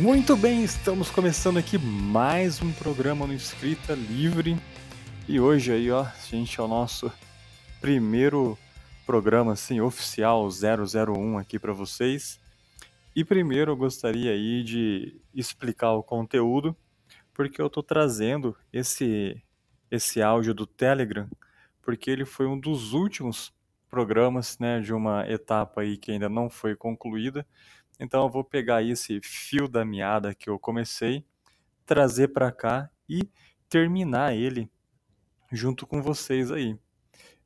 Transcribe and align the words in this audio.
Muito 0.00 0.34
bem, 0.34 0.64
estamos 0.64 1.10
começando 1.10 1.58
aqui 1.58 1.76
mais 1.76 2.62
um 2.62 2.72
programa 2.72 3.26
no 3.26 3.34
Escrita 3.34 3.92
Livre. 3.92 4.56
E 5.28 5.38
hoje 5.38 5.72
aí, 5.72 5.90
ó, 5.90 6.06
gente 6.26 6.58
é 6.58 6.62
o 6.62 6.66
nosso 6.66 7.12
primeiro 7.82 8.56
programa 9.04 9.52
assim 9.52 9.78
oficial 9.82 10.48
001 10.48 11.36
aqui 11.36 11.58
para 11.58 11.74
vocês. 11.74 12.40
E 13.14 13.22
primeiro 13.22 13.72
eu 13.72 13.76
gostaria 13.76 14.32
aí 14.32 14.64
de 14.64 15.20
explicar 15.34 15.92
o 15.92 16.02
conteúdo, 16.02 16.74
porque 17.34 17.60
eu 17.60 17.68
tô 17.68 17.82
trazendo 17.82 18.56
esse 18.72 19.42
esse 19.90 20.22
áudio 20.22 20.54
do 20.54 20.66
Telegram, 20.66 21.28
porque 21.82 22.10
ele 22.10 22.24
foi 22.24 22.46
um 22.46 22.58
dos 22.58 22.94
últimos 22.94 23.52
programas, 23.90 24.58
né, 24.58 24.80
de 24.80 24.94
uma 24.94 25.28
etapa 25.28 25.82
aí 25.82 25.98
que 25.98 26.10
ainda 26.10 26.28
não 26.28 26.48
foi 26.48 26.74
concluída 26.74 27.44
então 28.00 28.24
eu 28.24 28.30
vou 28.30 28.42
pegar 28.42 28.82
esse 28.82 29.20
fio 29.22 29.68
da 29.68 29.84
meada 29.84 30.34
que 30.34 30.48
eu 30.48 30.58
comecei, 30.58 31.22
trazer 31.84 32.28
para 32.28 32.50
cá 32.50 32.88
e 33.06 33.28
terminar 33.68 34.34
ele 34.34 34.70
junto 35.52 35.86
com 35.86 36.02
vocês 36.02 36.50
aí. 36.50 36.78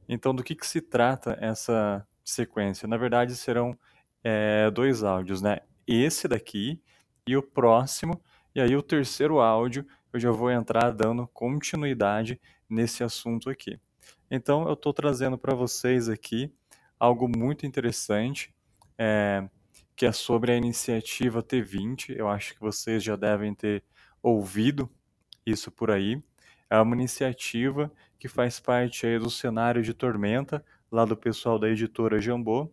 Então 0.09 0.33
do 0.33 0.45
que, 0.45 0.55
que 0.55 0.67
se 0.67 0.81
trata 0.81 1.37
essa 1.41 2.07
sequência? 2.25 2.87
Na 2.87 2.97
verdade 2.97 3.35
serão 3.35 3.77
é, 4.23 4.71
dois 4.71 5.03
áudios, 5.03 5.43
né? 5.43 5.59
Esse 5.87 6.29
daqui 6.29 6.81
e 7.27 7.37
o 7.37 7.43
próximo, 7.43 8.23
e 8.55 8.61
aí 8.61 8.77
o 8.77 8.83
terceiro 8.83 9.41
áudio 9.41 9.84
eu 10.12 10.21
já 10.21 10.31
vou 10.31 10.53
entrar 10.53 10.93
dando 10.93 11.27
continuidade 11.27 12.41
nesse 12.71 13.03
assunto 13.03 13.50
aqui. 13.50 13.81
Então 14.31 14.69
eu 14.69 14.75
estou 14.75 14.93
trazendo 14.95 15.37
para 15.37 15.55
vocês 15.55 16.09
aqui 16.09 16.53
algo 16.98 17.28
muito 17.28 17.67
interessante. 17.67 18.55
É, 18.97 19.48
que 19.97 20.06
é 20.06 20.12
sobre 20.12 20.53
a 20.53 20.56
iniciativa 20.56 21.42
T20. 21.42 22.14
Eu 22.17 22.28
acho 22.28 22.55
que 22.55 22.61
vocês 22.61 23.03
já 23.03 23.17
devem 23.17 23.55
ter 23.55 23.84
ouvido 24.23 24.91
isso 25.47 25.70
por 25.70 25.91
aí. 25.91 26.23
É 26.69 26.78
uma 26.78 26.95
iniciativa 26.95 27.92
que 28.19 28.28
faz 28.28 28.59
parte 28.59 29.06
aí 29.06 29.19
do 29.19 29.31
cenário 29.31 29.83
de 29.83 29.95
Tormenta, 29.95 30.65
lá 30.91 31.05
do 31.05 31.17
pessoal 31.17 31.59
da 31.59 31.69
editora 31.69 32.20
Jambô, 32.20 32.72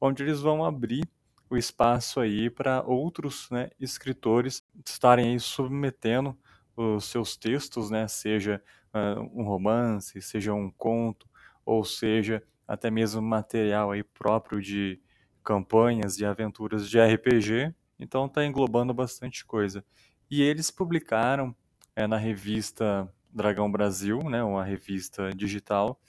onde 0.00 0.22
eles 0.22 0.40
vão 0.40 0.64
abrir 0.64 1.02
o 1.50 1.56
espaço 1.56 2.20
aí 2.20 2.48
para 2.48 2.82
outros 2.82 3.48
né, 3.50 3.70
escritores 3.78 4.64
estarem 4.86 5.32
aí 5.32 5.40
submetendo 5.40 6.36
os 6.76 7.04
seus 7.04 7.36
textos, 7.36 7.90
né, 7.90 8.08
seja 8.08 8.62
uh, 8.92 9.20
um 9.32 9.44
romance, 9.44 10.20
seja 10.20 10.52
um 10.52 10.70
conto, 10.70 11.28
ou 11.64 11.84
seja 11.84 12.42
até 12.66 12.90
mesmo 12.90 13.22
material 13.22 13.92
aí 13.92 14.02
próprio 14.02 14.60
de 14.60 15.00
campanhas 15.44 16.16
de 16.16 16.24
aventuras 16.24 16.88
de 16.88 16.98
RPG, 16.98 17.74
então 17.98 18.26
está 18.26 18.44
englobando 18.44 18.94
bastante 18.94 19.44
coisa. 19.44 19.84
E 20.30 20.42
eles 20.42 20.70
publicaram 20.70 21.54
é, 21.94 22.06
na 22.06 22.16
revista 22.16 23.08
Dragão 23.30 23.70
Brasil, 23.70 24.18
né, 24.24 24.42
uma 24.42 24.64
revista 24.64 25.30
digital, 25.30 26.00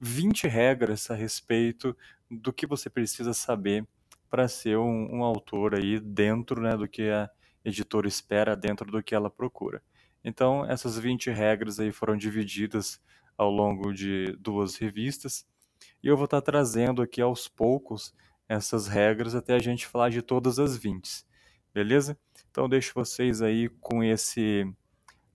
20 0.00 0.46
regras 0.46 1.10
a 1.10 1.14
respeito 1.14 1.96
do 2.30 2.52
que 2.52 2.66
você 2.66 2.90
precisa 2.90 3.32
saber 3.32 3.86
para 4.30 4.46
ser 4.46 4.76
um, 4.76 5.16
um, 5.16 5.24
autor 5.24 5.74
aí 5.74 5.98
dentro 5.98 6.60
né, 6.60 6.76
do 6.76 6.86
que 6.86 7.10
a 7.10 7.28
editora 7.64 8.06
espera, 8.06 8.54
dentro 8.54 8.90
do 8.90 9.02
que 9.02 9.14
ela 9.14 9.30
procura. 9.30 9.82
Então, 10.22 10.64
essas 10.66 10.98
20 10.98 11.30
regras 11.30 11.80
aí 11.80 11.90
foram 11.90 12.16
divididas 12.16 13.00
ao 13.36 13.50
longo 13.50 13.92
de 13.94 14.36
duas 14.38 14.76
revistas, 14.76 15.46
e 16.02 16.08
eu 16.08 16.16
vou 16.16 16.26
estar 16.26 16.40
tá 16.40 16.44
trazendo 16.44 17.00
aqui 17.00 17.20
aos 17.20 17.48
poucos 17.48 18.14
essas 18.48 18.88
regras 18.88 19.34
até 19.34 19.54
a 19.54 19.58
gente 19.58 19.86
falar 19.86 20.08
de 20.08 20.22
todas 20.22 20.58
as 20.58 20.76
20, 20.76 21.24
beleza? 21.74 22.18
Então 22.50 22.68
deixo 22.68 22.94
vocês 22.94 23.42
aí 23.42 23.68
com 23.80 24.02
esse 24.02 24.66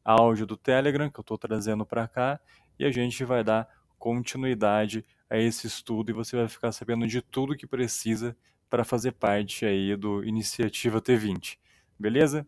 áudio 0.03 0.45
do 0.45 0.57
Telegram 0.57 1.09
que 1.09 1.19
eu 1.19 1.21
estou 1.21 1.37
trazendo 1.37 1.85
para 1.85 2.07
cá 2.07 2.39
e 2.77 2.85
a 2.85 2.91
gente 2.91 3.23
vai 3.23 3.43
dar 3.43 3.67
continuidade 3.99 5.05
a 5.29 5.37
esse 5.37 5.67
estudo 5.67 6.09
e 6.09 6.13
você 6.13 6.35
vai 6.35 6.47
ficar 6.47 6.71
sabendo 6.71 7.07
de 7.07 7.21
tudo 7.21 7.55
que 7.55 7.67
precisa 7.67 8.35
para 8.69 8.83
fazer 8.83 9.11
parte 9.13 9.65
aí 9.65 9.95
do 9.95 10.23
Iniciativa 10.23 10.99
T20, 10.99 11.57
beleza? 11.97 12.45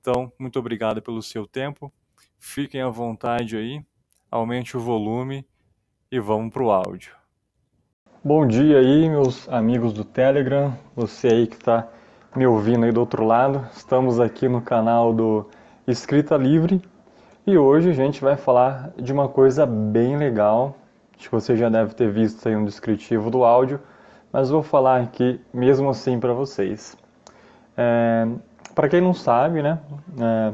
Então, 0.00 0.30
muito 0.38 0.58
obrigado 0.58 1.00
pelo 1.00 1.22
seu 1.22 1.46
tempo, 1.46 1.92
fiquem 2.38 2.82
à 2.82 2.88
vontade 2.88 3.56
aí, 3.56 3.82
aumente 4.30 4.76
o 4.76 4.80
volume 4.80 5.46
e 6.10 6.20
vamos 6.20 6.52
para 6.52 6.62
o 6.62 6.70
áudio. 6.70 7.23
Bom 8.26 8.46
dia 8.46 8.78
aí, 8.78 9.06
meus 9.10 9.46
amigos 9.50 9.92
do 9.92 10.02
Telegram, 10.02 10.72
você 10.96 11.28
aí 11.28 11.46
que 11.46 11.56
está 11.56 11.86
me 12.34 12.46
ouvindo 12.46 12.86
aí 12.86 12.90
do 12.90 12.98
outro 12.98 13.22
lado. 13.22 13.68
Estamos 13.76 14.18
aqui 14.18 14.48
no 14.48 14.62
canal 14.62 15.12
do 15.12 15.46
Escrita 15.86 16.34
Livre 16.34 16.80
e 17.46 17.58
hoje 17.58 17.90
a 17.90 17.92
gente 17.92 18.22
vai 18.22 18.34
falar 18.34 18.92
de 18.96 19.12
uma 19.12 19.28
coisa 19.28 19.66
bem 19.66 20.16
legal. 20.16 20.74
Acho 21.14 21.28
que 21.28 21.34
você 21.34 21.54
já 21.54 21.68
deve 21.68 21.94
ter 21.94 22.10
visto 22.10 22.48
aí 22.48 22.56
um 22.56 22.64
descritivo 22.64 23.30
do 23.30 23.44
áudio, 23.44 23.78
mas 24.32 24.48
vou 24.48 24.62
falar 24.62 25.02
aqui 25.02 25.38
mesmo 25.52 25.90
assim 25.90 26.18
para 26.18 26.32
vocês. 26.32 26.96
É, 27.76 28.26
para 28.74 28.88
quem 28.88 29.02
não 29.02 29.12
sabe, 29.12 29.60
né, 29.60 29.78
é, 30.18 30.52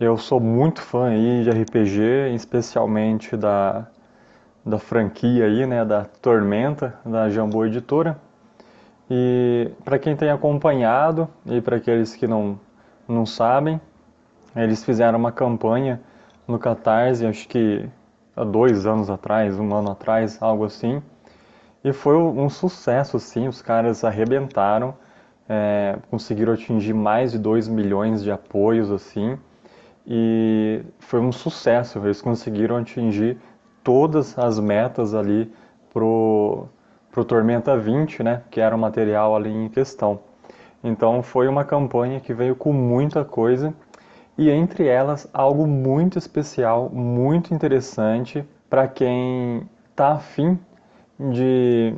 eu 0.00 0.16
sou 0.16 0.40
muito 0.40 0.82
fã 0.82 1.10
aí 1.10 1.44
de 1.44 1.50
RPG, 1.50 2.34
especialmente 2.34 3.36
da 3.36 3.86
da 4.66 4.80
franquia 4.80 5.44
aí, 5.44 5.64
né, 5.64 5.84
da 5.84 6.04
Tormenta, 6.04 6.98
da 7.06 7.30
Jambô 7.30 7.64
Editora. 7.64 8.18
E 9.08 9.70
para 9.84 9.96
quem 9.96 10.16
tem 10.16 10.28
acompanhado 10.28 11.28
e 11.46 11.60
para 11.60 11.76
aqueles 11.76 12.16
que 12.16 12.26
não, 12.26 12.58
não 13.06 13.24
sabem, 13.24 13.80
eles 14.56 14.84
fizeram 14.84 15.16
uma 15.16 15.30
campanha 15.30 16.00
no 16.48 16.58
Catarse, 16.58 17.24
acho 17.24 17.46
que 17.46 17.88
há 18.34 18.42
dois 18.42 18.86
anos 18.86 19.08
atrás, 19.08 19.56
um 19.56 19.72
ano 19.72 19.92
atrás, 19.92 20.42
algo 20.42 20.64
assim. 20.64 21.00
E 21.84 21.92
foi 21.92 22.16
um 22.16 22.48
sucesso, 22.48 23.20
sim, 23.20 23.46
os 23.46 23.62
caras 23.62 24.02
arrebentaram, 24.02 24.94
é, 25.48 25.96
conseguiram 26.10 26.52
atingir 26.52 26.92
mais 26.92 27.30
de 27.30 27.38
2 27.38 27.68
milhões 27.68 28.24
de 28.24 28.32
apoios, 28.32 28.90
assim, 28.90 29.38
e 30.04 30.82
foi 30.98 31.20
um 31.20 31.30
sucesso, 31.30 32.00
eles 32.00 32.20
conseguiram 32.20 32.76
atingir 32.76 33.38
todas 33.86 34.36
as 34.36 34.58
metas 34.58 35.14
ali 35.14 35.48
pro 35.94 36.66
pro 37.12 37.24
Tormenta 37.24 37.78
20, 37.78 38.22
né, 38.22 38.42
que 38.50 38.60
era 38.60 38.76
o 38.76 38.78
material 38.78 39.34
ali 39.34 39.50
em 39.50 39.70
questão. 39.70 40.20
Então 40.84 41.22
foi 41.22 41.48
uma 41.48 41.64
campanha 41.64 42.20
que 42.20 42.34
veio 42.34 42.54
com 42.54 42.72
muita 42.72 43.24
coisa 43.24 43.72
e 44.36 44.50
entre 44.50 44.86
elas 44.86 45.26
algo 45.32 45.66
muito 45.66 46.18
especial, 46.18 46.90
muito 46.90 47.54
interessante 47.54 48.44
para 48.68 48.86
quem 48.88 49.62
está 49.90 50.14
afim 50.14 50.58
de 51.18 51.94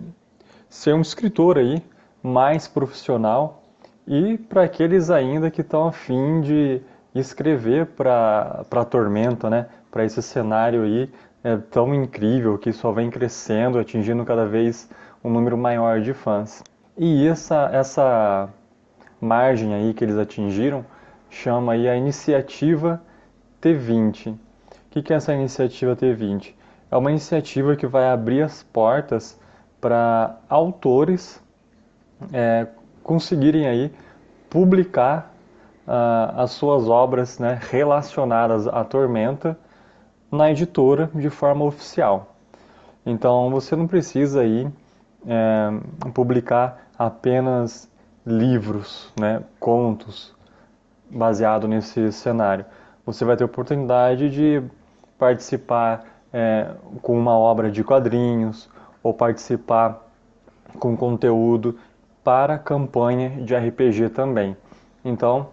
ser 0.69 0.95
um 0.95 1.01
escritor 1.01 1.57
aí 1.59 1.83
mais 2.23 2.69
profissional 2.69 3.63
e 4.07 4.37
para 4.37 4.63
aqueles 4.63 5.11
ainda 5.11 5.51
que 5.51 5.63
estão 5.63 5.89
afim 5.89 6.43
de 6.43 6.83
escrever 7.15 7.87
para 7.87 8.63
a 8.71 8.85
Tormenta, 8.85 9.51
né, 9.51 9.67
para 9.91 10.05
esse 10.05 10.23
cenário 10.23 10.83
aí 10.83 11.11
é 11.49 11.57
tão 11.57 11.95
incrível 11.95 12.59
que 12.59 12.73
só 12.73 12.93
vem 12.93 13.11
crescendo, 13.11 13.79
atingindo 13.79 14.25
cada 14.25 14.45
vez 14.45 14.89
um 15.25 15.31
número 15.31 15.57
maior 15.57 16.01
de 16.01 16.13
fãs. 16.13 16.63
E 16.97 17.27
essa, 17.27 17.71
essa 17.73 18.49
margem 19.21 19.73
aí 19.75 19.95
que 19.95 20.05
eles 20.05 20.19
atingiram 20.19 20.85
chama 21.31 21.73
aí 21.73 21.89
a 21.89 21.97
iniciativa 21.97 23.01
T20. 23.63 24.35
O 24.35 24.39
que 24.91 25.13
é 25.13 25.17
essa 25.17 25.33
iniciativa 25.33 25.97
T20? 25.97 26.55
É 26.91 26.97
uma 26.97 27.11
iniciativa 27.11 27.77
que 27.77 27.87
vai 27.87 28.11
abrir 28.11 28.43
as 28.43 28.63
portas 28.63 29.41
para 29.81 30.39
autores 30.49 31.43
é, 32.33 32.67
conseguirem 33.03 33.67
aí 33.67 33.93
publicar 34.51 35.33
uh, 35.87 36.41
as 36.41 36.51
suas 36.51 36.89
obras 36.89 37.39
né, 37.39 37.59
relacionadas 37.71 38.67
à 38.67 38.85
Tormenta 38.85 39.57
na 40.31 40.51
editora 40.51 41.11
de 41.15 41.31
forma 41.31 41.65
oficial. 41.65 42.35
Então 43.05 43.51
você 43.51 43.75
não 43.75 43.87
precisa 43.87 44.43
aí 44.43 44.69
é, 45.27 45.71
publicar 46.13 46.89
apenas 46.99 47.91
livros, 48.27 49.11
né, 49.19 49.43
contos 49.59 50.35
baseado 51.11 51.67
nesse 51.67 52.13
cenário. 52.13 52.67
Você 53.07 53.25
vai 53.25 53.37
ter 53.37 53.45
oportunidade 53.45 54.29
de 54.29 54.63
participar 55.19 56.05
é, 56.33 56.71
com 57.01 57.19
uma 57.19 57.37
obra 57.37 57.71
de 57.71 57.83
quadrinhos 57.83 58.69
ou 59.03 59.15
participar 59.15 60.07
com 60.79 60.97
conteúdo 60.97 61.79
para 62.23 62.59
campanha 62.59 63.31
de 63.43 63.57
RPG 63.57 64.11
também. 64.11 64.55
Então, 65.03 65.49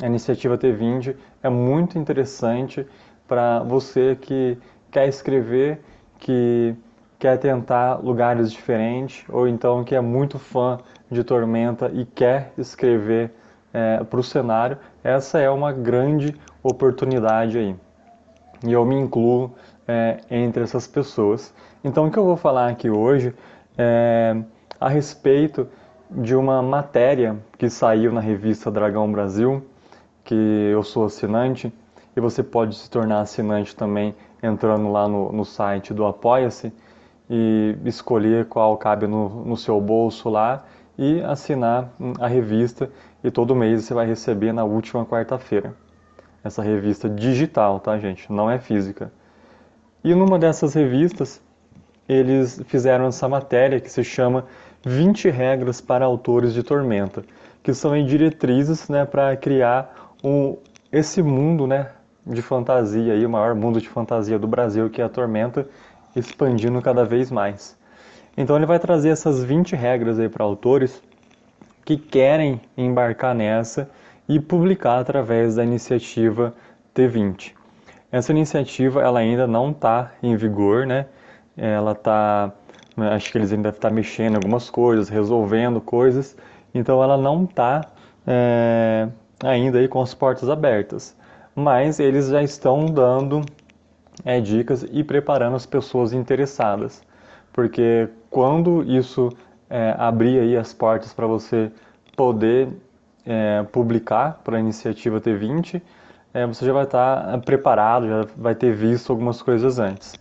a 0.00 0.06
iniciativa 0.06 0.56
T20 0.56 1.16
é 1.42 1.48
muito 1.48 1.98
interessante 1.98 2.86
para 3.28 3.60
você 3.60 4.16
que 4.20 4.58
quer 4.90 5.06
escrever, 5.06 5.80
que 6.18 6.74
quer 7.18 7.36
tentar 7.38 7.96
lugares 8.02 8.50
diferentes, 8.50 9.24
ou 9.28 9.46
então 9.46 9.84
que 9.84 9.94
é 9.94 10.00
muito 10.00 10.38
fã 10.38 10.78
de 11.10 11.22
Tormenta 11.22 11.90
e 11.92 12.04
quer 12.04 12.52
escrever 12.56 13.30
é, 13.72 14.02
para 14.02 14.18
o 14.18 14.22
cenário, 14.22 14.78
essa 15.04 15.38
é 15.38 15.50
uma 15.50 15.72
grande 15.72 16.34
oportunidade 16.62 17.58
aí. 17.58 17.76
E 18.66 18.72
eu 18.72 18.84
me 18.84 18.96
incluo 18.96 19.54
é, 19.86 20.18
entre 20.30 20.62
essas 20.62 20.86
pessoas. 20.86 21.54
Então, 21.84 22.06
o 22.06 22.10
que 22.10 22.18
eu 22.18 22.24
vou 22.24 22.36
falar 22.36 22.68
aqui 22.68 22.90
hoje 22.90 23.34
é 23.76 24.36
a 24.80 24.88
respeito 24.88 25.68
de 26.10 26.34
uma 26.34 26.62
matéria 26.62 27.36
que 27.56 27.68
saiu 27.68 28.12
na 28.12 28.20
revista 28.20 28.70
Dragão 28.70 29.10
Brasil, 29.10 29.64
que 30.24 30.34
eu 30.34 30.82
sou 30.82 31.04
assinante, 31.04 31.72
e 32.18 32.20
você 32.20 32.42
pode 32.42 32.74
se 32.74 32.90
tornar 32.90 33.20
assinante 33.20 33.76
também 33.76 34.12
entrando 34.42 34.90
lá 34.90 35.06
no, 35.06 35.30
no 35.30 35.44
site 35.44 35.94
do 35.94 36.04
Apoia-se 36.04 36.72
e 37.30 37.76
escolher 37.84 38.46
qual 38.46 38.76
cabe 38.76 39.06
no, 39.06 39.44
no 39.44 39.56
seu 39.56 39.80
bolso 39.80 40.28
lá 40.28 40.64
e 40.98 41.20
assinar 41.22 41.92
a 42.18 42.26
revista 42.26 42.90
e 43.22 43.30
todo 43.30 43.54
mês 43.54 43.84
você 43.84 43.94
vai 43.94 44.04
receber 44.04 44.52
na 44.52 44.64
última 44.64 45.06
quarta-feira. 45.06 45.72
Essa 46.42 46.60
revista 46.60 47.08
digital, 47.08 47.78
tá, 47.78 47.96
gente? 47.98 48.32
Não 48.32 48.50
é 48.50 48.58
física. 48.58 49.12
E 50.02 50.12
numa 50.12 50.40
dessas 50.40 50.74
revistas, 50.74 51.40
eles 52.08 52.60
fizeram 52.66 53.06
essa 53.06 53.28
matéria 53.28 53.80
que 53.80 53.92
se 53.92 54.02
chama 54.02 54.44
20 54.84 55.30
regras 55.30 55.80
para 55.80 56.04
autores 56.04 56.52
de 56.52 56.64
Tormenta, 56.64 57.22
que 57.62 57.72
são 57.72 58.04
diretrizes 58.04 58.88
né, 58.88 59.04
para 59.04 59.36
criar 59.36 60.16
um, 60.24 60.56
esse 60.90 61.22
mundo 61.22 61.64
né, 61.64 61.90
de 62.28 62.42
fantasia, 62.42 63.14
aí, 63.14 63.24
o 63.24 63.30
maior 63.30 63.54
mundo 63.54 63.80
de 63.80 63.88
fantasia 63.88 64.38
do 64.38 64.46
Brasil, 64.46 64.90
que 64.90 65.00
é 65.00 65.04
a 65.04 65.08
Tormenta, 65.08 65.66
expandindo 66.14 66.80
cada 66.82 67.04
vez 67.04 67.30
mais. 67.30 67.76
Então 68.36 68.54
ele 68.56 68.66
vai 68.66 68.78
trazer 68.78 69.08
essas 69.08 69.42
20 69.42 69.74
regras 69.74 70.16
para 70.30 70.44
autores 70.44 71.02
que 71.84 71.96
querem 71.96 72.60
embarcar 72.76 73.34
nessa 73.34 73.90
e 74.28 74.38
publicar 74.38 74.98
através 75.00 75.56
da 75.56 75.64
iniciativa 75.64 76.54
T20. 76.94 77.52
Essa 78.12 78.30
iniciativa 78.30 79.02
ela 79.02 79.18
ainda 79.20 79.46
não 79.46 79.70
está 79.70 80.12
em 80.22 80.36
vigor, 80.36 80.86
né? 80.86 81.06
Ela 81.56 81.92
está, 81.92 82.52
acho 83.12 83.32
que 83.32 83.38
eles 83.38 83.52
ainda 83.52 83.70
estão 83.70 83.90
tá 83.90 83.94
mexendo 83.94 84.34
em 84.34 84.36
algumas 84.36 84.70
coisas, 84.70 85.08
resolvendo 85.08 85.80
coisas, 85.80 86.36
então 86.72 87.02
ela 87.02 87.16
não 87.16 87.44
está 87.44 87.80
é, 88.26 89.08
ainda 89.42 89.78
aí 89.78 89.88
com 89.88 90.00
as 90.00 90.14
portas 90.14 90.48
abertas. 90.48 91.16
Mas 91.58 91.98
eles 91.98 92.28
já 92.28 92.40
estão 92.40 92.86
dando 92.86 93.40
é, 94.24 94.40
dicas 94.40 94.86
e 94.92 95.02
preparando 95.02 95.56
as 95.56 95.66
pessoas 95.66 96.12
interessadas, 96.12 97.02
porque 97.52 98.08
quando 98.30 98.84
isso 98.84 99.28
é, 99.68 99.92
abrir 99.98 100.38
aí 100.38 100.56
as 100.56 100.72
portas 100.72 101.12
para 101.12 101.26
você 101.26 101.72
poder 102.16 102.68
é, 103.26 103.64
publicar 103.72 104.40
para 104.44 104.56
a 104.56 104.60
iniciativa 104.60 105.20
T20, 105.20 105.82
é, 106.32 106.46
você 106.46 106.64
já 106.64 106.72
vai 106.72 106.84
estar 106.84 107.26
tá 107.26 107.38
preparado, 107.38 108.06
já 108.06 108.26
vai 108.36 108.54
ter 108.54 108.72
visto 108.72 109.10
algumas 109.10 109.42
coisas 109.42 109.80
antes. 109.80 110.14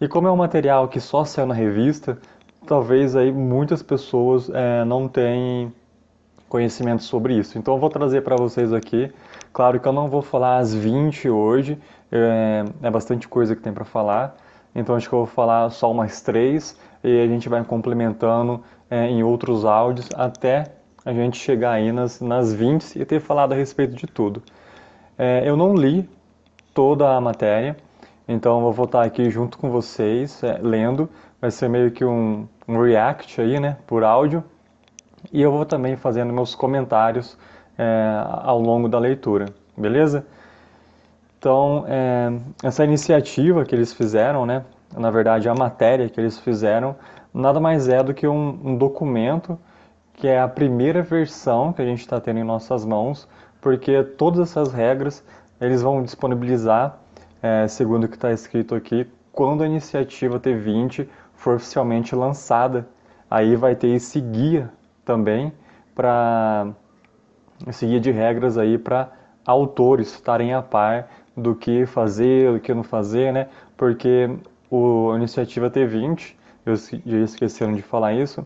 E 0.00 0.08
como 0.08 0.26
é 0.26 0.32
um 0.32 0.36
material 0.36 0.88
que 0.88 0.98
só 0.98 1.24
saiu 1.24 1.46
na 1.46 1.54
revista, 1.54 2.18
talvez 2.66 3.14
aí 3.14 3.30
muitas 3.30 3.80
pessoas 3.80 4.50
é, 4.50 4.84
não 4.84 5.06
tenham 5.06 5.72
conhecimento 6.48 7.02
sobre 7.02 7.34
isso. 7.34 7.58
Então 7.58 7.74
eu 7.74 7.80
vou 7.80 7.90
trazer 7.90 8.22
para 8.22 8.36
vocês 8.36 8.72
aqui, 8.72 9.12
claro 9.52 9.80
que 9.80 9.86
eu 9.86 9.92
não 9.92 10.08
vou 10.08 10.22
falar 10.22 10.58
as 10.58 10.74
20 10.74 11.28
hoje, 11.28 11.78
é, 12.12 12.64
é 12.82 12.90
bastante 12.90 13.26
coisa 13.28 13.54
que 13.56 13.62
tem 13.62 13.72
para 13.72 13.84
falar, 13.84 14.36
então 14.74 14.94
acho 14.94 15.08
que 15.08 15.14
eu 15.14 15.20
vou 15.20 15.26
falar 15.26 15.70
só 15.70 15.90
umas 15.90 16.20
três 16.20 16.78
e 17.02 17.20
a 17.20 17.26
gente 17.26 17.48
vai 17.48 17.62
complementando 17.64 18.62
é, 18.90 19.06
em 19.06 19.22
outros 19.22 19.64
áudios 19.64 20.08
até 20.14 20.72
a 21.04 21.12
gente 21.12 21.36
chegar 21.36 21.72
aí 21.72 21.92
nas, 21.92 22.20
nas 22.20 22.52
20 22.52 22.98
e 22.98 23.04
ter 23.04 23.20
falado 23.20 23.52
a 23.52 23.54
respeito 23.54 23.94
de 23.94 24.06
tudo. 24.06 24.42
É, 25.18 25.42
eu 25.48 25.56
não 25.56 25.74
li 25.74 26.08
toda 26.72 27.14
a 27.14 27.20
matéria, 27.20 27.76
então 28.26 28.60
vou 28.62 28.72
voltar 28.72 29.04
aqui 29.04 29.30
junto 29.30 29.58
com 29.58 29.70
vocês, 29.70 30.42
é, 30.42 30.58
lendo. 30.60 31.08
Vai 31.40 31.50
ser 31.50 31.68
meio 31.68 31.90
que 31.90 32.04
um, 32.04 32.48
um, 32.66 32.80
react 32.80 33.40
aí, 33.40 33.60
né, 33.60 33.76
por 33.86 34.02
áudio. 34.02 34.42
E 35.34 35.42
eu 35.42 35.50
vou 35.50 35.66
também 35.66 35.96
fazendo 35.96 36.32
meus 36.32 36.54
comentários 36.54 37.36
é, 37.76 38.22
ao 38.44 38.60
longo 38.60 38.88
da 38.88 39.00
leitura, 39.00 39.46
beleza? 39.76 40.24
Então, 41.36 41.84
é, 41.88 42.32
essa 42.62 42.84
iniciativa 42.84 43.64
que 43.64 43.74
eles 43.74 43.92
fizeram, 43.92 44.46
né, 44.46 44.64
na 44.96 45.10
verdade 45.10 45.48
a 45.48 45.54
matéria 45.54 46.08
que 46.08 46.20
eles 46.20 46.38
fizeram, 46.38 46.94
nada 47.34 47.58
mais 47.58 47.88
é 47.88 48.00
do 48.00 48.14
que 48.14 48.28
um, 48.28 48.60
um 48.64 48.76
documento 48.76 49.58
que 50.12 50.28
é 50.28 50.40
a 50.40 50.46
primeira 50.46 51.02
versão 51.02 51.72
que 51.72 51.82
a 51.82 51.84
gente 51.84 51.98
está 51.98 52.20
tendo 52.20 52.38
em 52.38 52.44
nossas 52.44 52.84
mãos, 52.84 53.26
porque 53.60 54.04
todas 54.04 54.38
essas 54.38 54.72
regras 54.72 55.24
eles 55.60 55.82
vão 55.82 56.00
disponibilizar, 56.00 56.96
é, 57.42 57.66
segundo 57.66 58.04
o 58.04 58.08
que 58.08 58.14
está 58.14 58.30
escrito 58.30 58.72
aqui, 58.72 59.04
quando 59.32 59.64
a 59.64 59.66
iniciativa 59.66 60.38
T20 60.38 61.08
for 61.34 61.56
oficialmente 61.56 62.14
lançada. 62.14 62.86
Aí 63.28 63.56
vai 63.56 63.74
ter 63.74 63.88
esse 63.88 64.20
guia 64.20 64.70
também 65.04 65.52
para 65.94 66.72
esse 67.66 67.86
guia 67.86 68.00
de 68.00 68.10
regras 68.10 68.58
aí 68.58 68.78
para 68.78 69.10
autores 69.46 70.12
estarem 70.12 70.52
a 70.54 70.62
par 70.62 71.08
do 71.36 71.54
que 71.54 71.86
fazer, 71.86 72.52
do 72.52 72.60
que 72.60 72.72
não 72.72 72.82
fazer, 72.82 73.32
né? 73.32 73.48
Porque 73.76 74.30
o, 74.70 75.12
a 75.12 75.16
iniciativa 75.16 75.70
T20, 75.70 76.34
eu 76.64 77.22
esqueceram 77.24 77.72
de 77.74 77.82
falar 77.82 78.14
isso, 78.14 78.44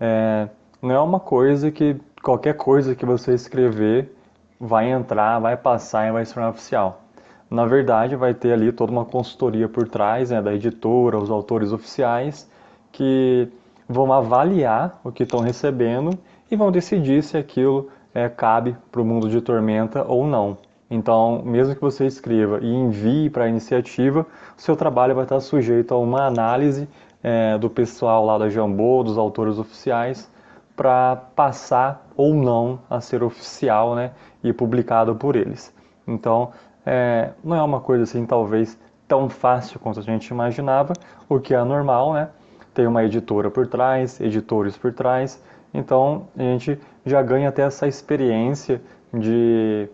é, 0.00 0.48
não 0.80 0.94
é 0.94 1.00
uma 1.00 1.20
coisa 1.20 1.70
que 1.70 1.96
qualquer 2.22 2.54
coisa 2.54 2.94
que 2.94 3.06
você 3.06 3.34
escrever 3.34 4.14
vai 4.58 4.90
entrar, 4.90 5.38
vai 5.38 5.56
passar 5.56 6.08
e 6.08 6.12
vai 6.12 6.24
se 6.24 6.34
tornar 6.34 6.50
oficial. 6.50 7.02
Na 7.50 7.66
verdade, 7.66 8.16
vai 8.16 8.32
ter 8.32 8.52
ali 8.52 8.72
toda 8.72 8.90
uma 8.92 9.04
consultoria 9.04 9.68
por 9.68 9.88
trás, 9.88 10.30
né, 10.30 10.40
da 10.40 10.54
editora, 10.54 11.18
os 11.18 11.30
autores 11.30 11.72
oficiais, 11.72 12.50
que 12.90 13.48
vão 13.88 14.12
avaliar 14.12 15.00
o 15.04 15.12
que 15.12 15.22
estão 15.22 15.40
recebendo 15.40 16.18
e 16.50 16.56
vão 16.56 16.70
decidir 16.70 17.22
se 17.22 17.36
aquilo 17.36 17.88
é, 18.14 18.28
cabe 18.28 18.76
para 18.90 19.00
o 19.00 19.04
mundo 19.04 19.28
de 19.28 19.40
Tormenta 19.40 20.04
ou 20.06 20.26
não. 20.26 20.58
Então, 20.90 21.42
mesmo 21.44 21.74
que 21.74 21.80
você 21.80 22.06
escreva 22.06 22.58
e 22.60 22.70
envie 22.70 23.30
para 23.30 23.44
a 23.44 23.48
iniciativa, 23.48 24.26
o 24.56 24.60
seu 24.60 24.76
trabalho 24.76 25.14
vai 25.14 25.24
estar 25.24 25.40
sujeito 25.40 25.94
a 25.94 25.98
uma 25.98 26.26
análise 26.26 26.86
é, 27.22 27.56
do 27.56 27.70
pessoal 27.70 28.26
lá 28.26 28.36
da 28.36 28.50
Jambô, 28.50 29.02
dos 29.02 29.16
autores 29.16 29.58
oficiais, 29.58 30.30
para 30.76 31.16
passar 31.16 32.06
ou 32.16 32.34
não 32.34 32.78
a 32.90 33.00
ser 33.00 33.22
oficial 33.22 33.94
né, 33.94 34.10
e 34.44 34.52
publicado 34.52 35.14
por 35.14 35.36
eles. 35.36 35.74
Então, 36.06 36.50
é, 36.84 37.30
não 37.42 37.56
é 37.56 37.62
uma 37.62 37.80
coisa 37.80 38.04
assim, 38.04 38.26
talvez, 38.26 38.78
tão 39.08 39.28
fácil 39.28 39.78
quanto 39.80 40.00
a 40.00 40.02
gente 40.02 40.28
imaginava, 40.28 40.92
o 41.28 41.38
que 41.38 41.54
é 41.54 41.62
normal, 41.62 42.12
né? 42.12 42.28
Tem 42.74 42.86
uma 42.86 43.04
editora 43.04 43.50
por 43.50 43.66
trás, 43.66 44.20
editores 44.20 44.76
por 44.76 44.92
trás, 44.92 45.42
então 45.74 46.28
a 46.36 46.42
gente 46.42 46.78
já 47.04 47.22
ganha 47.22 47.48
até 47.48 47.62
essa 47.62 47.86
experiência 47.86 48.80
de 49.12 49.88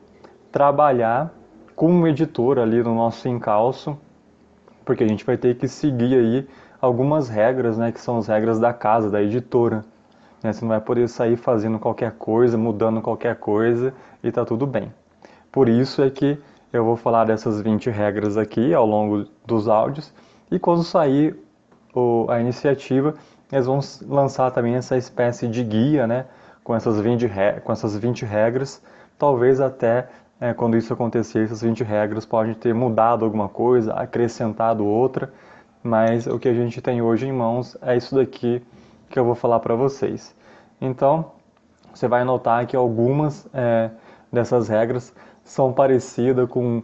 trabalhar 0.53 1.33
como 1.75 2.07
editor 2.07 2.59
ali 2.59 2.83
no 2.83 2.95
nosso 2.95 3.29
encalço, 3.29 3.99
porque 4.85 5.05
a 5.05 5.09
gente 5.09 5.25
vai 5.25 5.37
ter 5.37 5.57
que 5.57 5.69
seguir 5.69 6.17
aí 6.17 6.49
algumas 6.81 7.29
regras, 7.29 7.77
né, 7.77 7.93
que 7.93 8.01
são 8.01 8.19
as 8.19 8.27
regras 8.27 8.59
da 8.59 8.73
casa, 8.73 9.11
da 9.11 9.23
editora. 9.23 9.85
Né? 10.43 10.53
Você 10.53 10.63
não 10.63 10.69
vai 10.69 10.81
poder 10.81 11.09
sair 11.09 11.37
fazendo 11.37 11.79
qualquer 11.79 12.13
coisa, 12.13 12.57
mudando 12.57 13.01
qualquer 13.01 13.37
coisa 13.37 13.93
e 14.23 14.31
tá 14.31 14.45
tudo 14.45 14.67
bem. 14.67 14.93
Por 15.51 15.69
isso 15.69 16.03
é 16.03 16.11
que 16.11 16.39
eu 16.73 16.85
vou 16.85 16.97
falar 16.97 17.25
dessas 17.25 17.61
20 17.61 17.91
regras 17.91 18.37
aqui 18.37 18.75
ao 18.75 18.87
longo 18.87 19.27
dos 19.47 19.69
áudios 19.69 20.13
e 20.51 20.59
quando 20.59 20.83
sair 20.83 21.37
o, 21.99 22.31
a 22.31 22.41
iniciativa, 22.41 23.15
eles 23.51 23.67
vão 23.67 23.81
lançar 24.07 24.51
também 24.51 24.75
essa 24.75 24.97
espécie 24.97 25.49
de 25.49 25.63
guia, 25.65 26.07
né, 26.07 26.27
com 26.63 26.75
essas 26.75 27.01
20, 27.01 27.29
com 27.65 27.73
essas 27.73 27.97
20 27.97 28.25
regras, 28.25 28.83
talvez 29.19 29.61
até 29.61 30.09
é, 30.41 30.53
quando 30.55 30.77
isso 30.77 30.93
acontecer, 30.93 31.45
essas 31.45 31.63
20 31.63 31.83
regras 31.83 32.25
podem 32.25 32.55
ter 32.55 32.75
mudado 32.75 33.25
alguma 33.25 33.49
coisa, 33.49 33.93
acrescentado 33.95 34.85
outra, 34.87 35.33
mas 35.83 36.27
o 36.27 36.39
que 36.39 36.49
a 36.49 36.55
gente 36.55 36.81
tem 36.81 37.03
hoje 37.03 37.27
em 37.27 37.33
mãos 37.33 37.77
é 37.83 37.97
isso 37.97 38.15
daqui 38.15 38.63
que 39.09 39.19
eu 39.19 39.25
vou 39.25 39.35
falar 39.35 39.61
para 39.61 39.75
vocês. 39.75 40.35
Então, 40.81 41.33
você 41.93 42.07
vai 42.07 42.23
notar 42.23 42.67
que 42.67 42.77
algumas 42.77 43.49
é, 43.53 43.91
dessas 44.33 44.69
regras 44.69 45.13
são 45.43 45.73
parecidas 45.73 46.49
com 46.49 46.83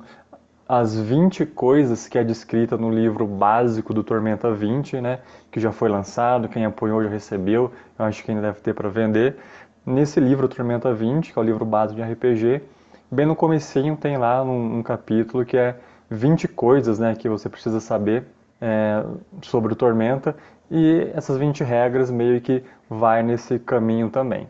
as 0.68 0.98
20 0.98 1.44
coisas 1.46 2.08
que 2.08 2.18
é 2.18 2.24
descrita 2.24 2.76
no 2.76 2.90
livro 2.90 3.26
básico 3.26 3.92
do 3.92 4.02
Tormenta 4.02 4.50
20, 4.52 5.00
né, 5.00 5.20
que 5.50 5.60
já 5.60 5.70
foi 5.70 5.88
lançado, 5.88 6.48
quem 6.48 6.64
apoiou 6.64 7.02
já 7.02 7.10
recebeu, 7.10 7.70
eu 7.98 8.04
acho 8.04 8.24
que 8.24 8.30
ainda 8.30 8.42
deve 8.42 8.60
ter 8.60 8.74
para 8.74 8.88
vender. 8.88 9.36
Nesse 9.84 10.18
livro 10.20 10.48
Tormenta 10.48 10.92
20, 10.94 11.32
que 11.32 11.38
é 11.38 11.42
o 11.42 11.44
livro 11.44 11.64
básico 11.66 12.00
de 12.00 12.12
RPG, 12.12 12.62
bem 13.10 13.26
no 13.26 13.36
comecinho 13.36 13.96
tem 13.96 14.16
lá 14.16 14.42
um, 14.42 14.78
um 14.78 14.82
capítulo 14.82 15.44
que 15.44 15.56
é 15.56 15.76
20 16.10 16.48
coisas 16.48 16.98
né, 16.98 17.14
que 17.14 17.28
você 17.28 17.48
precisa 17.48 17.80
saber 17.80 18.24
é, 18.60 19.04
sobre 19.42 19.72
o 19.72 19.76
Tormenta 19.76 20.34
e 20.70 21.10
essas 21.14 21.36
20 21.36 21.62
regras 21.62 22.10
meio 22.10 22.40
que 22.40 22.62
vai 22.88 23.22
nesse 23.22 23.58
caminho 23.58 24.08
também. 24.08 24.48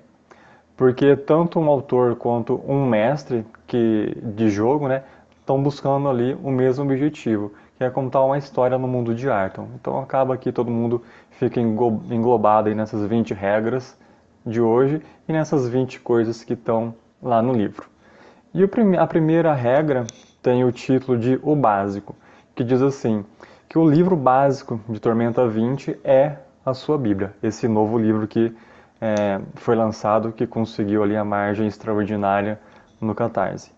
porque 0.77 1.17
tanto 1.17 1.59
um 1.61 1.69
autor 1.69 2.17
quanto 2.17 2.61
um 2.67 2.87
mestre 2.87 3.45
que 3.67 4.17
de 4.23 4.51
jogo, 4.51 4.89
né, 4.89 5.03
estão 5.45 5.63
buscando 5.63 6.09
ali 6.09 6.35
o 6.43 6.51
mesmo 6.51 6.85
objetivo, 6.85 7.53
que 7.77 7.85
é 7.85 7.91
contar 7.91 8.25
uma 8.25 8.39
história 8.39 8.79
no 8.79 8.89
mundo 8.89 9.15
de 9.15 9.29
Arton. 9.29 9.69
Então 9.75 10.01
acaba 10.01 10.39
que 10.39 10.51
todo 10.51 10.71
mundo 10.71 11.03
fica 11.33 11.61
englobado 11.61 12.71
aí 12.71 12.75
nessas 12.75 13.07
20 13.07 13.35
regras 13.35 13.97
de 14.45 14.59
hoje 14.59 15.03
e 15.29 15.33
nessas 15.33 15.69
20 15.69 16.01
coisas 16.01 16.43
que 16.43 16.55
estão 16.55 16.95
lá 17.23 17.43
no 17.43 17.53
livro. 17.53 17.87
E 18.55 18.65
a 18.99 19.07
primeira 19.07 19.53
regra 19.53 20.07
tem 20.43 20.65
o 20.65 20.73
título 20.73 21.19
de 21.19 21.39
O 21.43 21.55
Básico, 21.55 22.17
que 22.55 22.65
diz 22.65 22.81
assim, 22.81 23.23
que 23.69 23.77
o 23.77 23.89
livro 23.89 24.17
básico 24.17 24.81
de 24.89 24.99
Tormenta 24.99 25.47
20 25.47 25.99
é 26.05 26.37
a 26.65 26.73
sua 26.73 26.97
Bíblia, 26.97 27.35
esse 27.43 27.69
novo 27.69 27.99
livro 27.99 28.27
que 28.27 28.55
é, 28.99 29.41
foi 29.57 29.75
lançado, 29.75 30.33
que 30.33 30.47
conseguiu 30.47 31.03
ali 31.03 31.17
a 31.17 31.25
margem 31.25 31.67
extraordinária 31.67 32.59
no 32.99 33.15
Catarse. 33.15 33.73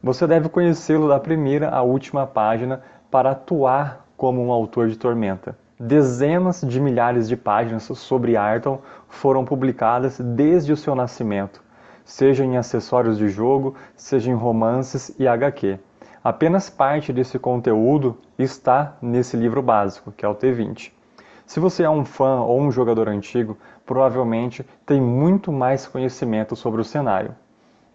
Você 0.00 0.28
deve 0.28 0.48
conhecê-lo 0.48 1.08
da 1.08 1.18
primeira 1.18 1.70
à 1.70 1.82
última 1.82 2.24
página 2.24 2.82
para 3.10 3.32
atuar 3.32 4.06
como 4.16 4.40
um 4.40 4.52
autor 4.52 4.88
de 4.88 4.96
Tormenta. 4.96 5.58
Dezenas 5.78 6.60
de 6.60 6.80
milhares 6.80 7.28
de 7.28 7.36
páginas 7.36 7.82
sobre 7.82 8.36
Arton 8.36 8.80
foram 9.08 9.44
publicadas 9.44 10.20
desde 10.20 10.72
o 10.72 10.76
seu 10.76 10.94
nascimento, 10.94 11.60
seja 12.04 12.44
em 12.44 12.56
acessórios 12.56 13.18
de 13.18 13.28
jogo, 13.28 13.74
seja 13.96 14.30
em 14.30 14.34
romances 14.34 15.12
e 15.18 15.26
HQ. 15.26 15.80
Apenas 16.22 16.70
parte 16.70 17.12
desse 17.12 17.36
conteúdo 17.36 18.18
está 18.38 18.96
nesse 19.02 19.36
livro 19.36 19.62
básico, 19.62 20.12
que 20.12 20.24
é 20.24 20.28
o 20.28 20.34
T20. 20.34 20.92
Se 21.44 21.58
você 21.58 21.82
é 21.82 21.90
um 21.90 22.04
fã 22.04 22.40
ou 22.40 22.60
um 22.60 22.70
jogador 22.70 23.08
antigo, 23.08 23.58
provavelmente 23.84 24.64
tem 24.86 25.00
muito 25.00 25.50
mais 25.50 25.88
conhecimento 25.88 26.54
sobre 26.54 26.80
o 26.80 26.84
cenário. 26.84 27.34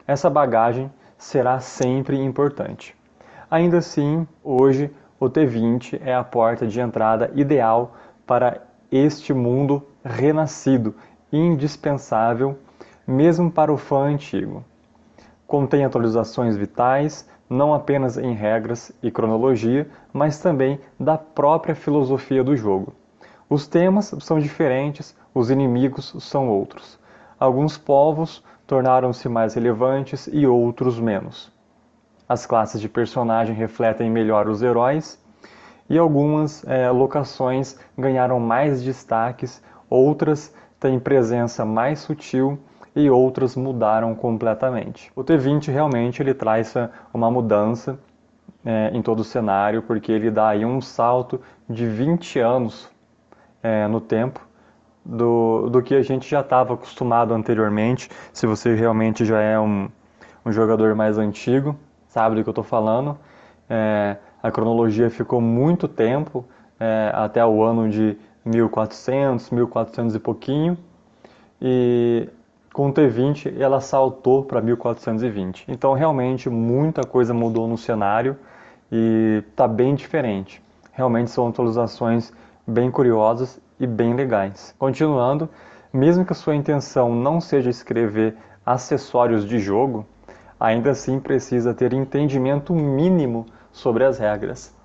Essa 0.05 0.29
bagagem 0.29 0.91
será 1.23 1.61
sempre 1.61 2.21
importante. 2.21 2.93
Ainda 3.49 3.77
assim, 3.77 4.27
hoje 4.43 4.93
o 5.17 5.29
T20 5.29 6.01
é 6.03 6.13
a 6.13 6.23
porta 6.23 6.67
de 6.67 6.81
entrada 6.81 7.31
ideal 7.33 7.95
para 8.27 8.61
este 8.91 9.33
mundo 9.33 9.81
renascido, 10.03 10.93
indispensável 11.31 12.57
mesmo 13.07 13.49
para 13.49 13.71
o 13.71 13.77
fã 13.77 14.03
antigo. 14.03 14.65
Contém 15.47 15.85
atualizações 15.85 16.57
vitais, 16.57 17.27
não 17.49 17.73
apenas 17.73 18.17
em 18.17 18.33
regras 18.33 18.91
e 19.01 19.09
cronologia, 19.09 19.89
mas 20.11 20.39
também 20.39 20.77
da 20.99 21.17
própria 21.17 21.73
filosofia 21.73 22.43
do 22.43 22.55
jogo. 22.57 22.93
Os 23.49 23.65
temas 23.65 24.13
são 24.19 24.39
diferentes, 24.39 25.15
os 25.33 25.49
inimigos 25.49 26.13
são 26.19 26.49
outros. 26.49 26.99
Alguns 27.39 27.77
povos 27.77 28.43
tornaram-se 28.65 29.27
mais 29.27 29.53
relevantes 29.53 30.29
e 30.31 30.47
outros 30.47 30.99
menos. 30.99 31.51
As 32.27 32.45
classes 32.45 32.79
de 32.79 32.87
personagem 32.87 33.55
refletem 33.55 34.09
melhor 34.09 34.47
os 34.47 34.61
heróis 34.61 35.21
e 35.89 35.97
algumas 35.97 36.65
é, 36.65 36.89
locações 36.89 37.77
ganharam 37.97 38.39
mais 38.39 38.81
destaques, 38.81 39.61
outras 39.89 40.53
têm 40.79 40.99
presença 40.99 41.65
mais 41.65 41.99
sutil 41.99 42.57
e 42.95 43.09
outras 43.09 43.55
mudaram 43.55 44.15
completamente. 44.15 45.11
O 45.15 45.23
T20 45.23 45.71
realmente 45.71 46.21
ele 46.21 46.33
traz 46.33 46.73
uma 47.13 47.29
mudança 47.29 47.99
é, 48.63 48.91
em 48.93 49.01
todo 49.01 49.19
o 49.19 49.23
cenário, 49.23 49.81
porque 49.81 50.11
ele 50.11 50.31
dá 50.31 50.49
aí 50.49 50.65
um 50.65 50.79
salto 50.79 51.41
de 51.69 51.87
20 51.87 52.39
anos 52.39 52.89
é, 53.61 53.87
no 53.87 53.99
tempo 53.99 54.45
do, 55.05 55.69
do 55.69 55.81
que 55.81 55.95
a 55.95 56.01
gente 56.01 56.29
já 56.29 56.41
estava 56.41 56.73
acostumado 56.73 57.33
anteriormente. 57.33 58.09
Se 58.31 58.45
você 58.45 58.73
realmente 58.75 59.25
já 59.25 59.41
é 59.41 59.59
um, 59.59 59.89
um 60.45 60.51
jogador 60.51 60.95
mais 60.95 61.17
antigo, 61.17 61.75
sabe 62.07 62.35
do 62.35 62.43
que 62.43 62.49
eu 62.49 62.51
estou 62.51 62.63
falando. 62.63 63.17
É, 63.69 64.17
a 64.41 64.51
cronologia 64.51 65.09
ficou 65.09 65.41
muito 65.41 65.87
tempo, 65.87 66.45
é, 66.79 67.11
até 67.13 67.45
o 67.45 67.63
ano 67.63 67.89
de 67.89 68.17
1400, 68.45 69.49
1400 69.49 70.15
e 70.15 70.19
pouquinho, 70.19 70.77
e 71.61 72.27
com 72.73 72.89
o 72.89 72.93
T20 72.93 73.59
ela 73.59 73.79
saltou 73.79 74.43
para 74.43 74.61
1420. 74.61 75.65
Então 75.67 75.93
realmente 75.93 76.49
muita 76.49 77.03
coisa 77.03 77.33
mudou 77.33 77.67
no 77.67 77.77
cenário 77.77 78.37
e 78.91 79.43
está 79.49 79.67
bem 79.67 79.95
diferente. 79.95 80.61
Realmente 80.91 81.31
são 81.31 81.47
atualizações 81.47 82.33
bem 82.67 82.91
curiosas 82.91 83.59
e 83.79 83.87
bem 83.87 84.13
legais. 84.13 84.75
Continuando, 84.77 85.49
mesmo 85.91 86.25
que 86.25 86.33
a 86.33 86.35
sua 86.35 86.55
intenção 86.55 87.13
não 87.13 87.39
seja 87.39 87.69
escrever 87.69 88.35
acessórios 88.65 89.45
de 89.45 89.59
jogo, 89.59 90.05
ainda 90.59 90.91
assim 90.91 91.19
precisa 91.19 91.73
ter 91.73 91.93
entendimento 91.93 92.73
mínimo 92.73 93.45
sobre 93.71 94.03
as 94.03 94.17
regras. 94.17 94.75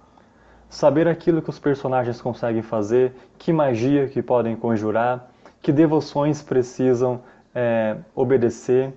Saber 0.68 1.09
aquilo 1.09 1.40
que 1.40 1.50
os 1.50 1.59
personagens 1.59 2.21
conseguem 2.21 2.62
fazer, 2.62 3.14
que 3.38 3.52
magia 3.52 4.07
que 4.09 4.21
podem 4.21 4.57
conjurar, 4.57 5.30
que 5.62 5.73
devoções 5.73 6.42
precisam 6.42 7.21
é, 7.54 7.97
obedecer. 8.14 8.92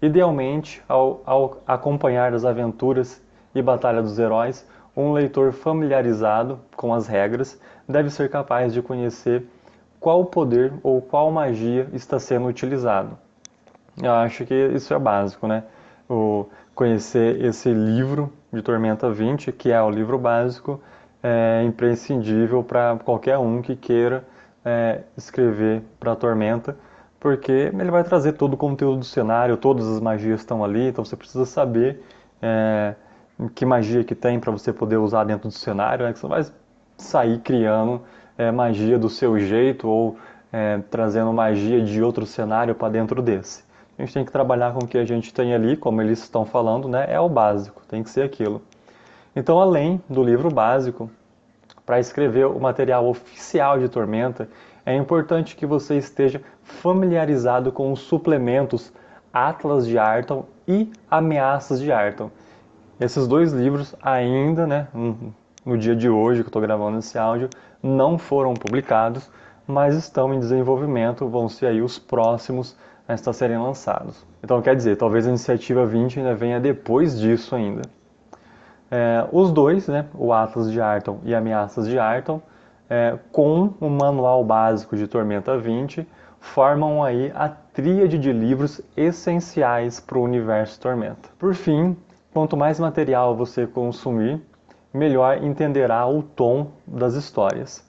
Idealmente, 0.00 0.82
ao, 0.88 1.22
ao 1.26 1.62
acompanhar 1.66 2.32
as 2.34 2.44
aventuras 2.44 3.20
e 3.54 3.60
batalha 3.60 4.00
dos 4.00 4.18
heróis, 4.18 4.66
um 4.96 5.12
leitor 5.12 5.52
familiarizado 5.52 6.60
com 6.76 6.92
as 6.92 7.06
regras 7.06 7.58
deve 7.88 8.10
ser 8.10 8.28
capaz 8.28 8.72
de 8.72 8.82
conhecer 8.82 9.44
qual 9.98 10.24
poder 10.24 10.72
ou 10.82 11.00
qual 11.00 11.30
magia 11.30 11.88
está 11.92 12.18
sendo 12.18 12.46
utilizado. 12.46 13.16
Eu 14.00 14.12
acho 14.12 14.44
que 14.44 14.54
isso 14.54 14.94
é 14.94 14.98
básico, 14.98 15.46
né? 15.46 15.64
O 16.08 16.46
conhecer 16.74 17.44
esse 17.44 17.72
livro 17.72 18.32
de 18.52 18.62
Tormenta 18.62 19.10
20, 19.10 19.50
que 19.50 19.72
é 19.72 19.82
o 19.82 19.90
livro 19.90 20.18
básico, 20.18 20.80
é 21.22 21.62
imprescindível 21.64 22.62
para 22.62 22.96
qualquer 23.04 23.36
um 23.38 23.60
que 23.60 23.74
queira 23.74 24.24
é, 24.64 25.02
escrever 25.16 25.82
para 25.98 26.14
Tormenta, 26.14 26.76
porque 27.18 27.50
ele 27.52 27.90
vai 27.90 28.04
trazer 28.04 28.34
todo 28.34 28.54
o 28.54 28.56
conteúdo 28.56 29.00
do 29.00 29.04
cenário, 29.04 29.56
todas 29.56 29.88
as 29.88 30.00
magias 30.00 30.40
estão 30.40 30.62
ali, 30.62 30.88
então 30.88 31.04
você 31.04 31.16
precisa 31.16 31.44
saber 31.44 32.00
é, 32.40 32.94
que 33.54 33.66
magia 33.66 34.04
que 34.04 34.14
tem 34.14 34.38
para 34.38 34.52
você 34.52 34.72
poder 34.72 34.98
usar 34.98 35.24
dentro 35.24 35.48
do 35.48 35.54
cenário, 35.54 36.06
né? 36.06 36.12
que 36.12 36.18
você 36.20 36.28
vai 36.28 36.44
sair 36.98 37.38
criando 37.38 38.02
é, 38.36 38.50
magia 38.50 38.98
do 38.98 39.08
seu 39.08 39.38
jeito 39.38 39.88
ou 39.88 40.18
é, 40.52 40.80
trazendo 40.90 41.32
magia 41.32 41.82
de 41.82 42.02
outro 42.02 42.26
cenário 42.26 42.74
para 42.74 42.90
dentro 42.90 43.22
desse. 43.22 43.64
A 43.98 44.02
gente 44.02 44.14
tem 44.14 44.24
que 44.24 44.30
trabalhar 44.30 44.72
com 44.72 44.84
o 44.84 44.86
que 44.86 44.98
a 44.98 45.04
gente 45.04 45.32
tem 45.32 45.54
ali, 45.54 45.76
como 45.76 46.00
eles 46.00 46.20
estão 46.20 46.44
falando, 46.44 46.88
né? 46.88 47.06
É 47.08 47.18
o 47.18 47.28
básico, 47.28 47.82
tem 47.88 48.02
que 48.02 48.10
ser 48.10 48.22
aquilo. 48.22 48.62
Então, 49.34 49.58
além 49.58 50.00
do 50.08 50.22
livro 50.22 50.50
básico, 50.50 51.10
para 51.84 51.98
escrever 51.98 52.46
o 52.46 52.60
material 52.60 53.06
oficial 53.08 53.78
de 53.78 53.88
Tormenta, 53.88 54.48
é 54.84 54.94
importante 54.94 55.56
que 55.56 55.66
você 55.66 55.96
esteja 55.96 56.40
familiarizado 56.62 57.72
com 57.72 57.90
os 57.90 58.00
suplementos 58.00 58.92
Atlas 59.32 59.86
de 59.86 59.98
Arton 59.98 60.44
e 60.66 60.90
Ameaças 61.10 61.80
de 61.80 61.90
Arton. 61.90 62.30
Esses 63.00 63.26
dois 63.26 63.52
livros 63.52 63.94
ainda, 64.02 64.66
né, 64.66 64.88
no 65.68 65.76
dia 65.76 65.94
de 65.94 66.08
hoje 66.08 66.40
que 66.40 66.46
eu 66.46 66.48
estou 66.48 66.62
gravando 66.62 66.98
esse 66.98 67.18
áudio, 67.18 67.50
não 67.82 68.16
foram 68.16 68.54
publicados, 68.54 69.30
mas 69.66 69.94
estão 69.94 70.32
em 70.32 70.38
desenvolvimento, 70.38 71.28
vão 71.28 71.46
ser 71.46 71.66
aí 71.66 71.82
os 71.82 71.98
próximos 71.98 72.74
a 73.06 73.12
estar 73.12 73.34
serem 73.34 73.58
lançados. 73.58 74.26
Então 74.42 74.62
quer 74.62 74.74
dizer, 74.74 74.96
talvez 74.96 75.26
a 75.26 75.28
iniciativa 75.28 75.84
20 75.84 76.20
ainda 76.20 76.34
venha 76.34 76.58
depois 76.58 77.20
disso 77.20 77.54
ainda. 77.54 77.82
É, 78.90 79.26
os 79.30 79.52
dois, 79.52 79.86
né, 79.88 80.06
o 80.14 80.32
Atlas 80.32 80.72
de 80.72 80.80
Arton 80.80 81.20
e 81.22 81.34
Ameaças 81.34 81.86
de 81.86 81.98
Arton, 81.98 82.40
é, 82.88 83.18
com 83.30 83.74
o 83.78 83.90
manual 83.90 84.42
básico 84.42 84.96
de 84.96 85.06
Tormenta 85.06 85.58
20, 85.58 86.08
formam 86.40 87.04
aí 87.04 87.30
a 87.34 87.46
tríade 87.50 88.16
de 88.16 88.32
livros 88.32 88.80
essenciais 88.96 90.00
para 90.00 90.16
o 90.16 90.22
universo 90.22 90.80
Tormenta. 90.80 91.28
Por 91.38 91.54
fim, 91.54 91.94
quanto 92.32 92.56
mais 92.56 92.80
material 92.80 93.36
você 93.36 93.66
consumir, 93.66 94.40
melhor 94.92 95.42
entenderá 95.42 96.06
o 96.06 96.22
tom 96.22 96.72
das 96.86 97.14
histórias. 97.14 97.86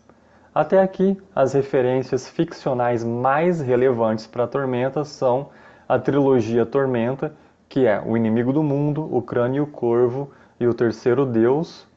Até 0.54 0.82
aqui, 0.82 1.18
as 1.36 1.54
referências 1.54 2.28
ficcionais 2.28 3.04
mais 3.04 3.62
relevantes 3.62 4.28
para 4.28 4.48
Tormenta 4.48 5.06
são 5.06 5.50
a 5.88 5.98
trilogia 5.98 6.66
Tormenta, 6.66 7.34
que 7.68 7.86
é 7.86 8.02
O 8.04 8.18
Inimigo 8.18 8.52
do 8.52 8.64
Mundo, 8.64 9.08
O 9.16 9.22
Crânio 9.22 9.58
e 9.58 9.62
o 9.62 9.68
Corvo 9.68 10.32
e 10.60 10.68
O 10.68 10.74
Terceiro 10.74 11.26
Deus, 11.26 11.88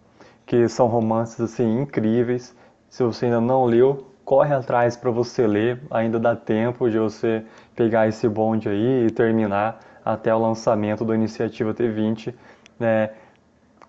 que 0.46 0.68
são 0.68 0.86
romances 0.86 1.40
assim 1.40 1.80
incríveis. 1.80 2.54
Se 2.88 3.02
você 3.02 3.24
ainda 3.26 3.40
não 3.40 3.64
leu, 3.64 4.06
corre 4.24 4.54
atrás 4.54 4.96
para 4.96 5.10
você 5.10 5.46
ler, 5.46 5.80
ainda 5.90 6.18
dá 6.20 6.36
tempo 6.36 6.90
de 6.90 6.98
você 6.98 7.44
pegar 7.74 8.06
esse 8.06 8.28
bonde 8.28 8.68
aí 8.68 9.06
e 9.06 9.10
terminar 9.10 9.80
até 10.04 10.34
o 10.34 10.38
lançamento 10.38 11.04
da 11.04 11.14
iniciativa 11.14 11.72
T20. 11.72 12.34
Né? 12.78 13.10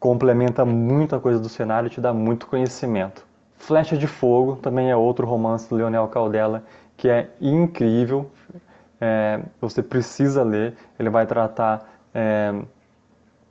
Complementa 0.04 0.66
muita 0.66 1.18
coisa 1.18 1.40
do 1.40 1.48
cenário 1.48 1.88
e 1.88 1.90
te 1.90 2.02
dá 2.02 2.14
muito 2.14 2.46
conhecimento. 2.46 3.26
Flecha 3.56 3.98
de 3.98 4.06
Fogo 4.06 4.58
também 4.58 4.92
é 4.92 4.96
outro 4.98 5.26
romance 5.26 5.70
do 5.70 5.78
Leonel 5.78 6.10
Caldela 6.10 6.62
que 6.98 7.08
é 7.08 7.30
incrível. 7.40 8.30
é, 9.00 9.40
você 9.62 9.82
precisa 9.82 10.44
ler. 10.44 10.76
Ele 11.00 11.10
vai 11.10 11.26
tratar 11.26 11.90
é, 12.14 12.54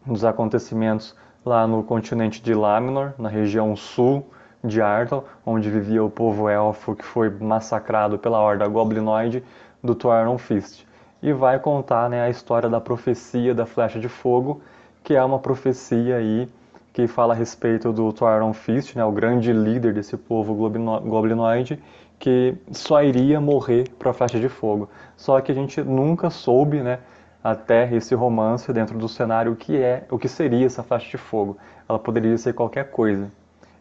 dos 0.04 0.26
acontecimentos 0.26 1.16
lá 1.42 1.66
no 1.66 1.82
continente 1.82 2.42
de 2.42 2.52
Laminor, 2.52 3.14
na 3.16 3.30
região 3.30 3.74
sul 3.74 4.30
de 4.62 4.82
Arthur, 4.82 5.24
onde 5.46 5.70
vivia 5.70 6.04
o 6.04 6.10
povo 6.10 6.50
elfo 6.50 6.94
que 6.94 7.04
foi 7.04 7.30
massacrado 7.30 8.18
pela 8.18 8.38
horda 8.38 8.68
goblinoide 8.68 9.42
do 9.82 9.94
Tuaron 9.94 10.36
Fist. 10.36 10.86
E 11.22 11.32
vai 11.32 11.58
contar 11.58 12.10
né, 12.10 12.20
a 12.20 12.28
história 12.28 12.68
da 12.68 12.78
profecia 12.78 13.54
da 13.54 13.64
Flecha 13.64 13.98
de 13.98 14.08
Fogo, 14.10 14.60
que 15.02 15.14
é 15.14 15.22
uma 15.22 15.38
profecia 15.38 16.16
aí 16.16 16.48
que 16.92 17.06
fala 17.06 17.32
a 17.32 17.36
respeito 17.36 17.92
do 17.92 18.12
Tuaron 18.12 18.52
Fist, 18.52 18.94
né, 18.94 19.04
o 19.04 19.10
grande 19.10 19.52
líder 19.52 19.94
desse 19.94 20.16
povo 20.16 20.54
goblinoide, 20.54 21.82
que 22.18 22.54
só 22.70 23.02
iria 23.02 23.40
morrer 23.40 23.88
para 23.98 24.10
a 24.10 24.14
Flecha 24.14 24.38
de 24.38 24.48
Fogo. 24.48 24.88
Só 25.16 25.40
que 25.40 25.50
a 25.50 25.54
gente 25.54 25.82
nunca 25.82 26.28
soube, 26.28 26.82
né, 26.82 26.98
até 27.42 27.92
esse 27.94 28.14
romance 28.14 28.72
dentro 28.72 28.98
do 28.98 29.08
cenário 29.08 29.52
o 29.52 29.56
que 29.56 29.76
é, 29.76 30.06
o 30.10 30.18
que 30.18 30.28
seria 30.28 30.66
essa 30.66 30.82
Flecha 30.82 31.10
de 31.10 31.16
Fogo. 31.16 31.56
Ela 31.88 31.98
poderia 31.98 32.36
ser 32.36 32.52
qualquer 32.52 32.90
coisa. 32.90 33.30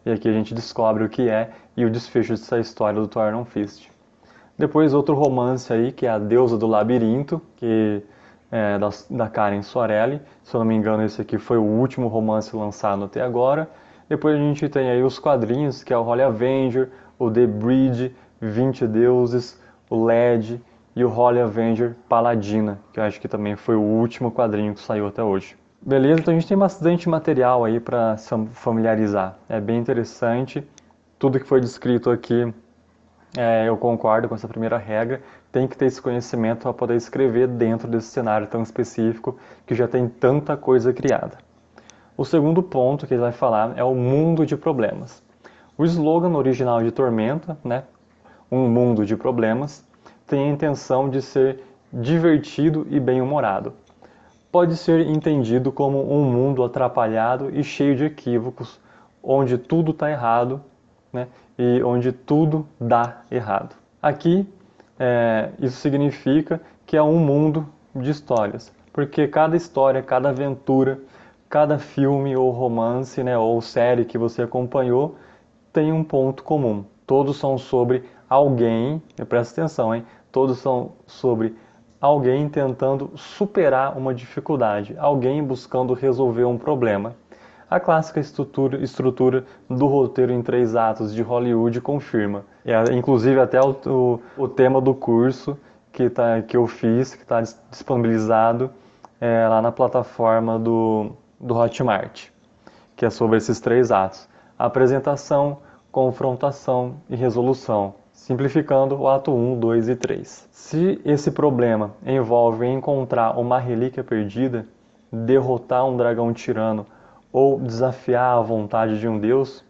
E 0.04 0.10
aqui 0.10 0.28
a 0.28 0.32
gente 0.32 0.54
descobre 0.54 1.04
o 1.04 1.08
que 1.08 1.28
é 1.28 1.50
e 1.76 1.84
o 1.84 1.90
desfecho 1.90 2.32
dessa 2.32 2.58
história 2.58 3.00
do 3.00 3.26
Iron 3.28 3.44
Fist. 3.44 3.88
Depois 4.58 4.92
outro 4.94 5.14
romance 5.14 5.72
aí, 5.72 5.92
que 5.92 6.06
é 6.06 6.10
a 6.10 6.18
Deusa 6.18 6.58
do 6.58 6.66
Labirinto, 6.66 7.40
que 7.56 8.02
é 8.52 8.78
da, 8.78 8.90
da 9.10 9.28
Karen 9.28 9.62
Soarelli. 9.62 10.20
Se 10.42 10.54
eu 10.54 10.60
não 10.60 10.66
me 10.66 10.74
engano, 10.74 11.02
esse 11.02 11.20
aqui 11.20 11.38
foi 11.38 11.56
o 11.56 11.64
último 11.64 12.06
romance 12.06 12.54
lançado 12.54 13.04
até 13.04 13.22
agora. 13.22 13.68
Depois 14.08 14.36
a 14.36 14.38
gente 14.38 14.68
tem 14.68 14.90
aí 14.90 15.02
os 15.02 15.18
quadrinhos, 15.18 15.82
que 15.82 15.92
é 15.92 15.96
o 15.96 16.04
Holy 16.04 16.20
Avenger, 16.20 16.90
o 17.18 17.30
The 17.30 17.46
Bridge, 17.46 18.14
20 18.42 18.86
Deuses, 18.86 19.58
o 19.88 20.04
LED 20.04 20.60
e 20.94 21.02
o 21.02 21.10
Holy 21.10 21.40
Avenger 21.40 21.96
Paladina, 22.08 22.78
que 22.92 23.00
eu 23.00 23.04
acho 23.04 23.18
que 23.18 23.26
também 23.26 23.56
foi 23.56 23.74
o 23.74 23.80
último 23.80 24.30
quadrinho 24.30 24.74
que 24.74 24.80
saiu 24.80 25.06
até 25.06 25.22
hoje. 25.22 25.56
Beleza, 25.80 26.20
então 26.20 26.32
a 26.32 26.38
gente 26.38 26.46
tem 26.46 26.56
bastante 26.56 27.08
material 27.08 27.64
aí 27.64 27.80
para 27.80 28.16
se 28.18 28.28
familiarizar. 28.52 29.38
É 29.48 29.60
bem 29.60 29.78
interessante. 29.78 30.62
Tudo 31.18 31.40
que 31.40 31.46
foi 31.46 31.60
descrito 31.60 32.10
aqui, 32.10 32.52
é, 33.36 33.68
eu 33.68 33.76
concordo 33.76 34.28
com 34.28 34.34
essa 34.34 34.48
primeira 34.48 34.78
regra. 34.78 35.22
Tem 35.50 35.66
que 35.66 35.76
ter 35.76 35.86
esse 35.86 36.00
conhecimento 36.00 36.62
para 36.62 36.72
poder 36.72 36.96
escrever 36.96 37.48
dentro 37.48 37.88
desse 37.88 38.08
cenário 38.08 38.46
tão 38.46 38.62
específico 38.62 39.38
que 39.66 39.74
já 39.74 39.88
tem 39.88 40.08
tanta 40.08 40.56
coisa 40.56 40.92
criada. 40.92 41.38
O 42.16 42.24
segundo 42.24 42.62
ponto 42.62 43.06
que 43.06 43.14
ele 43.14 43.22
vai 43.22 43.32
falar 43.32 43.76
é 43.76 43.84
o 43.84 43.94
mundo 43.94 44.44
de 44.44 44.56
problemas. 44.56 45.22
O 45.76 45.84
slogan 45.84 46.36
original 46.36 46.82
de 46.82 46.90
Tormenta, 46.90 47.56
né, 47.64 47.84
um 48.50 48.68
mundo 48.68 49.06
de 49.06 49.16
problemas, 49.16 49.84
tem 50.26 50.50
a 50.50 50.52
intenção 50.52 51.08
de 51.08 51.22
ser 51.22 51.60
divertido 51.92 52.86
e 52.90 53.00
bem-humorado 53.00 53.72
pode 54.52 54.76
ser 54.76 55.06
entendido 55.06 55.72
como 55.72 56.14
um 56.14 56.22
mundo 56.30 56.62
atrapalhado 56.62 57.50
e 57.50 57.64
cheio 57.64 57.96
de 57.96 58.04
equívocos, 58.04 58.78
onde 59.22 59.56
tudo 59.56 59.92
está 59.92 60.10
errado 60.10 60.60
né, 61.10 61.26
e 61.58 61.82
onde 61.82 62.12
tudo 62.12 62.66
dá 62.80 63.22
errado. 63.30 63.74
Aqui, 64.00 64.48
é, 64.98 65.50
isso 65.58 65.76
significa 65.76 66.60
que 66.86 66.96
é 66.96 67.02
um 67.02 67.18
mundo 67.18 67.68
de 67.94 68.10
histórias, 68.10 68.72
porque 68.92 69.28
cada 69.28 69.56
história, 69.56 70.02
cada 70.02 70.30
aventura, 70.30 70.98
cada 71.48 71.78
filme 71.78 72.34
ou 72.36 72.50
romance 72.50 73.22
né, 73.22 73.36
ou 73.36 73.60
série 73.60 74.04
que 74.04 74.16
você 74.16 74.42
acompanhou 74.42 75.16
tem 75.72 75.92
um 75.92 76.02
ponto 76.02 76.42
comum. 76.42 76.84
Todos 77.06 77.36
são 77.36 77.58
sobre 77.58 78.04
alguém, 78.28 79.02
presta 79.28 79.60
atenção, 79.60 79.94
hein? 79.94 80.04
Todos 80.30 80.58
são 80.58 80.92
sobre 81.06 81.54
alguém 82.00 82.48
tentando 82.48 83.12
superar 83.14 83.96
uma 83.96 84.14
dificuldade, 84.14 84.96
alguém 84.98 85.42
buscando 85.44 85.94
resolver 85.94 86.44
um 86.44 86.56
problema. 86.56 87.14
A 87.72 87.80
clássica 87.80 88.20
estrutura, 88.20 88.84
estrutura 88.84 89.46
do 89.66 89.86
roteiro 89.86 90.30
em 90.30 90.42
três 90.42 90.76
atos 90.76 91.14
de 91.14 91.22
Hollywood 91.22 91.80
confirma. 91.80 92.44
É, 92.66 92.92
inclusive 92.92 93.40
até 93.40 93.58
o, 93.62 93.70
o, 93.86 94.20
o, 94.36 94.46
tema 94.46 94.78
do 94.78 94.94
curso 94.94 95.56
que, 95.90 96.10
tá, 96.10 96.42
que 96.42 96.54
eu 96.54 96.66
fiz, 96.66 97.14
que 97.14 97.22
está 97.22 97.40
disponibilizado 97.70 98.70
é, 99.18 99.48
lá 99.48 99.62
na 99.62 99.72
plataforma 99.72 100.58
do, 100.58 101.12
do 101.40 101.56
Hotmart, 101.56 102.28
que 102.94 103.06
é 103.06 103.10
sobre 103.10 103.38
esses 103.38 103.58
três 103.58 103.90
atos. 103.90 104.28
Apresentação, 104.58 105.56
confrontação 105.90 106.96
e 107.08 107.16
resolução 107.16 107.94
simplificando 108.12 108.96
o 108.96 109.08
ato 109.08 109.32
1, 109.32 109.58
2 109.58 109.88
e 109.88 109.96
3. 109.96 110.48
Se 110.52 111.00
esse 111.06 111.30
problema 111.30 111.92
envolve 112.04 112.66
encontrar 112.66 113.38
uma 113.38 113.58
relíquia 113.58 114.04
perdida, 114.04 114.66
derrotar 115.10 115.86
um 115.86 115.96
dragão 115.96 116.34
tirano 116.34 116.86
ou 117.32 117.58
desafiar 117.58 118.36
a 118.36 118.42
vontade 118.42 119.00
de 119.00 119.08
um 119.08 119.18
deus, 119.18 119.64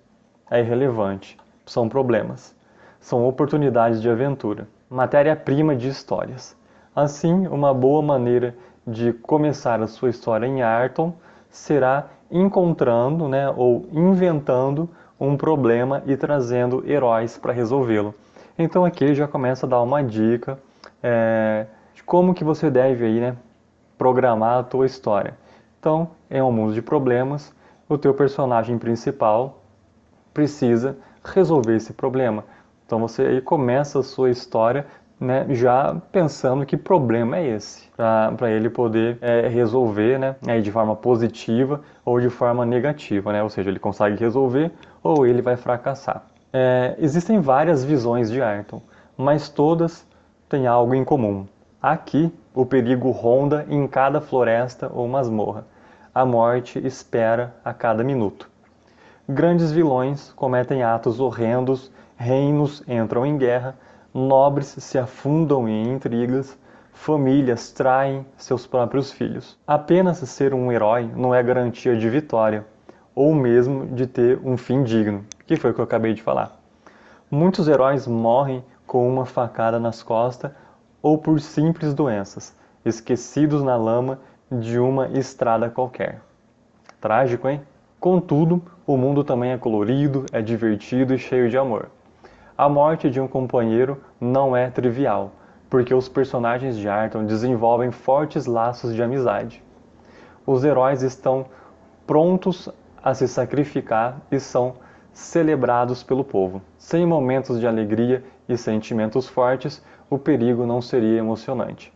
é 0.51 0.61
irrelevante. 0.61 1.39
São 1.65 1.89
problemas. 1.89 2.55
São 3.01 3.27
oportunidades 3.27 4.03
de 4.03 4.11
aventura, 4.11 4.69
matéria-prima 4.91 5.75
de 5.75 5.89
histórias. 5.89 6.57
Assim, 6.95 7.47
uma 7.47 7.73
boa 7.73 8.03
maneira 8.03 8.55
de 8.87 9.13
começar 9.13 9.81
a 9.81 9.87
sua 9.87 10.11
história 10.11 10.47
em 10.47 10.63
Arton 10.63 11.15
será 11.51 12.09
encontrando 12.31 13.29
né, 13.29 13.53
ou 13.57 13.87
inventando 13.93 14.89
um 15.21 15.37
problema 15.37 16.03
e 16.07 16.17
trazendo 16.17 16.83
heróis 16.87 17.39
para 17.39 17.53
resolvê-lo. 17.53 18.15
Então 18.59 18.85
aqui 18.85 19.15
já 19.15 19.29
começa 19.29 19.67
a 19.67 19.69
dar 19.69 19.81
uma 19.83 20.03
dica 20.03 20.59
é, 21.03 21.67
de 21.95 22.03
como 22.03 22.35
que 22.35 22.43
você 22.43 22.71
deve 22.71 23.05
aí, 23.05 23.21
né, 23.21 23.37
programar 23.97 24.59
a 24.59 24.63
tua 24.63 24.87
história. 24.87 25.35
Então, 25.83 26.11
é 26.31 26.41
um 26.41 26.53
mundo 26.53 26.73
de 26.73 26.81
problemas, 26.81 27.53
o 27.89 27.99
teu 27.99 28.15
personagem 28.15 28.79
principal 28.79 29.65
precisa 30.33 30.97
resolver 31.25 31.75
esse 31.75 31.93
problema. 31.93 32.45
Então 32.87 33.01
você 33.01 33.23
aí 33.23 33.41
começa 33.41 33.99
a 33.99 34.03
sua 34.05 34.31
história 34.31 34.87
né, 35.19 35.45
já 35.51 35.97
pensando 36.13 36.65
que 36.65 36.77
problema 36.77 37.37
é 37.37 37.49
esse, 37.49 37.91
para 37.97 38.49
ele 38.53 38.71
poder 38.71 39.19
é, 39.21 39.49
resolver 39.49 40.21
né, 40.21 40.61
de 40.61 40.71
forma 40.71 40.95
positiva 40.95 41.81
ou 42.05 42.21
de 42.21 42.31
forma 42.31 42.65
negativa, 42.65 43.33
né, 43.33 43.43
ou 43.43 43.51
seja, 43.51 43.69
ele 43.69 43.81
consegue 43.81 44.21
resolver 44.21 44.71
ou 45.03 45.27
ele 45.27 45.43
vai 45.43 45.57
fracassar. 45.57 46.23
É, 46.53 46.95
existem 46.97 47.41
várias 47.41 47.83
visões 47.83 48.31
de 48.31 48.41
Ayrton, 48.41 48.81
mas 49.17 49.49
todas 49.49 50.07
têm 50.49 50.69
algo 50.69 50.95
em 50.95 51.05
comum. 51.05 51.45
Aqui, 51.83 52.33
o 52.55 52.65
perigo 52.65 53.11
ronda 53.11 53.67
em 53.69 53.89
cada 53.89 54.21
floresta 54.21 54.89
ou 54.95 55.09
masmorra. 55.09 55.72
A 56.15 56.27
morte 56.27 56.79
espera 56.87 57.55
a 57.65 57.73
cada 57.73 58.05
minuto. 58.05 58.47
Grandes 59.27 59.73
vilões 59.73 60.31
cometem 60.37 60.83
atos 60.83 61.19
horrendos, 61.19 61.91
reinos 62.19 62.83
entram 62.87 63.25
em 63.25 63.39
guerra, 63.39 63.75
nobres 64.13 64.67
se 64.67 64.99
afundam 64.99 65.67
em 65.67 65.91
intrigas, 65.91 66.59
famílias 66.93 67.71
traem 67.71 68.27
seus 68.37 68.67
próprios 68.67 69.11
filhos. 69.11 69.59
Apenas 69.67 70.19
ser 70.19 70.53
um 70.53 70.71
herói 70.71 71.11
não 71.17 71.35
é 71.35 71.43
garantia 71.43 71.97
de 71.97 72.11
vitória, 72.11 72.67
ou 73.15 73.35
mesmo 73.35 73.87
de 73.87 74.07
ter 74.07 74.39
um 74.45 74.59
fim 74.59 74.83
digno 74.83 75.25
que 75.47 75.57
foi 75.57 75.71
o 75.71 75.75
que 75.75 75.81
eu 75.81 75.85
acabei 75.85 76.13
de 76.13 76.23
falar. 76.23 76.61
Muitos 77.31 77.69
heróis 77.69 78.07
morrem 78.07 78.63
com 78.87 79.09
uma 79.09 79.25
facada 79.25 79.81
nas 79.81 80.03
costas 80.03 80.51
ou 81.01 81.17
por 81.17 81.41
simples 81.41 81.95
doenças, 81.95 82.55
esquecidos 82.85 83.63
na 83.63 83.77
lama 83.77 84.19
de 84.61 84.79
uma 84.79 85.09
estrada 85.09 85.71
qualquer. 85.71 86.21
Trágico, 87.01 87.49
hein? 87.49 87.63
Contudo, 87.99 88.63
o 88.87 88.97
mundo 88.97 89.25
também 89.25 89.53
é 89.53 89.59
colorido, 89.59 90.27
é 90.33 90.43
divertido 90.43 91.15
e 91.15 91.19
cheio 91.19 91.49
de 91.49 91.57
amor. 91.57 91.89
A 92.59 92.69
morte 92.69 93.09
de 93.09 93.21
um 93.21 93.27
companheiro 93.27 94.01
não 94.21 94.57
é 94.57 94.69
trivial, 94.69 95.33
porque 95.71 95.95
os 95.95 96.09
personagens 96.09 96.77
de 96.77 96.89
Arton 96.89 97.25
desenvolvem 97.25 97.91
fortes 97.91 98.47
laços 98.47 98.95
de 98.95 99.03
amizade. 99.03 99.63
Os 100.47 100.65
heróis 100.65 101.03
estão 101.03 101.47
prontos 102.07 102.69
a 103.03 103.15
se 103.15 103.27
sacrificar 103.27 104.21
e 104.31 104.39
são 104.39 104.75
celebrados 105.13 106.03
pelo 106.03 106.25
povo. 106.25 106.61
Sem 106.77 107.07
momentos 107.07 107.59
de 107.59 107.67
alegria 107.67 108.23
e 108.49 108.57
sentimentos 108.57 109.29
fortes, 109.29 109.83
o 110.11 110.19
perigo 110.19 110.67
não 110.67 110.83
seria 110.83 111.19
emocionante. 111.19 111.93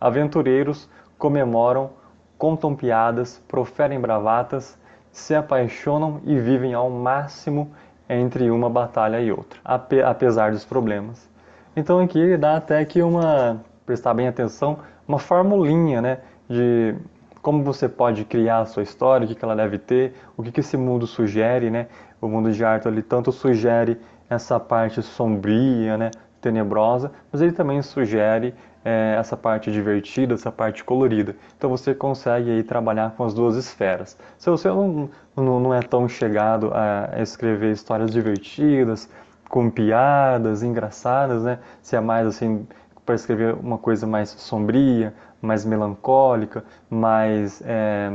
Aventureiros 0.00 0.88
comemoram, 1.22 1.90
contam 2.36 2.74
piadas, 2.74 3.40
proferem 3.46 4.00
bravatas, 4.00 4.76
se 5.12 5.36
apaixonam 5.36 6.20
e 6.24 6.36
vivem 6.36 6.74
ao 6.74 6.90
máximo 6.90 7.70
entre 8.08 8.50
uma 8.50 8.68
batalha 8.68 9.20
e 9.20 9.30
outra, 9.30 9.60
apesar 10.04 10.50
dos 10.50 10.64
problemas. 10.64 11.30
Então 11.76 12.00
aqui 12.00 12.18
ele 12.18 12.36
dá 12.36 12.56
até 12.56 12.84
que 12.84 13.00
uma, 13.00 13.62
prestar 13.86 14.14
bem 14.14 14.26
atenção, 14.26 14.80
uma 15.06 15.20
formulinha, 15.20 16.02
né, 16.02 16.18
de 16.50 16.96
como 17.40 17.62
você 17.62 17.88
pode 17.88 18.24
criar 18.24 18.58
a 18.58 18.66
sua 18.66 18.82
história, 18.82 19.24
o 19.24 19.32
que 19.32 19.44
ela 19.44 19.54
deve 19.54 19.78
ter, 19.78 20.14
o 20.36 20.42
que 20.42 20.58
esse 20.58 20.76
mundo 20.76 21.06
sugere, 21.06 21.70
né? 21.70 21.86
O 22.20 22.26
mundo 22.26 22.52
de 22.52 22.64
Arthur 22.64 22.90
ele 22.90 23.02
tanto 23.02 23.30
sugere 23.30 23.96
essa 24.28 24.58
parte 24.58 25.00
sombria, 25.02 25.96
né, 25.96 26.10
tenebrosa, 26.40 27.12
mas 27.30 27.40
ele 27.40 27.52
também 27.52 27.80
sugere 27.80 28.54
é, 28.84 29.16
essa 29.18 29.36
parte 29.36 29.70
divertida, 29.70 30.34
essa 30.34 30.50
parte 30.50 30.82
colorida. 30.84 31.36
Então 31.56 31.70
você 31.70 31.94
consegue 31.94 32.50
aí 32.50 32.62
trabalhar 32.62 33.14
com 33.16 33.24
as 33.24 33.34
duas 33.34 33.56
esferas. 33.56 34.18
Se 34.38 34.50
você 34.50 34.68
não, 34.68 35.08
não, 35.36 35.60
não 35.60 35.74
é 35.74 35.80
tão 35.80 36.08
chegado 36.08 36.70
a 36.74 37.20
escrever 37.20 37.72
histórias 37.72 38.10
divertidas, 38.10 39.08
com 39.48 39.68
piadas 39.70 40.62
engraçadas, 40.62 41.42
né? 41.42 41.58
Se 41.82 41.94
é 41.94 42.00
mais 42.00 42.26
assim 42.26 42.66
para 43.04 43.14
escrever 43.14 43.54
uma 43.54 43.76
coisa 43.76 44.06
mais 44.06 44.30
sombria, 44.30 45.12
mais 45.40 45.64
melancólica, 45.64 46.64
mais 46.88 47.62
é, 47.66 48.12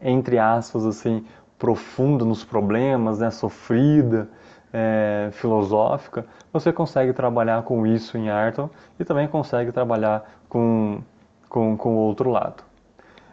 entre 0.00 0.38
aspas 0.38 0.86
assim 0.86 1.24
profunda 1.58 2.24
nos 2.24 2.44
problemas, 2.44 3.18
né? 3.18 3.30
Sofrida, 3.30 4.28
é, 4.72 5.30
filosófica, 5.32 6.26
você 6.52 6.72
consegue 6.72 7.12
trabalhar 7.12 7.62
com 7.62 7.86
isso 7.86 8.16
em 8.16 8.30
Arton 8.30 8.68
e 8.98 9.04
também 9.04 9.28
consegue 9.28 9.72
trabalhar 9.72 10.24
com, 10.48 11.00
com, 11.48 11.76
com 11.76 11.96
o 11.96 11.98
outro 11.98 12.30
lado. 12.30 12.62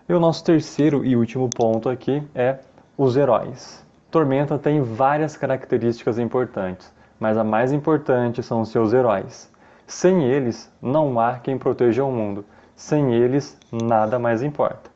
E 0.07 0.13
o 0.13 0.19
nosso 0.19 0.43
terceiro 0.43 1.05
e 1.05 1.15
último 1.15 1.49
ponto 1.49 1.89
aqui 1.89 2.21
é 2.35 2.59
os 2.97 3.15
heróis. 3.15 3.85
Tormenta 4.11 4.59
tem 4.59 4.81
várias 4.81 5.35
características 5.35 6.19
importantes 6.19 6.93
mas 7.23 7.37
a 7.37 7.43
mais 7.43 7.71
importante 7.71 8.43
são 8.43 8.59
os 8.59 8.67
seus 8.67 8.91
heróis. 8.91 9.49
Sem 9.87 10.25
eles, 10.25 10.69
não 10.81 11.17
há 11.17 11.39
quem 11.39 11.57
proteja 11.57 12.03
o 12.03 12.11
mundo. 12.11 12.43
Sem 12.75 13.13
eles, 13.13 13.57
nada 13.71 14.19
mais 14.19 14.43
importa. 14.43 14.91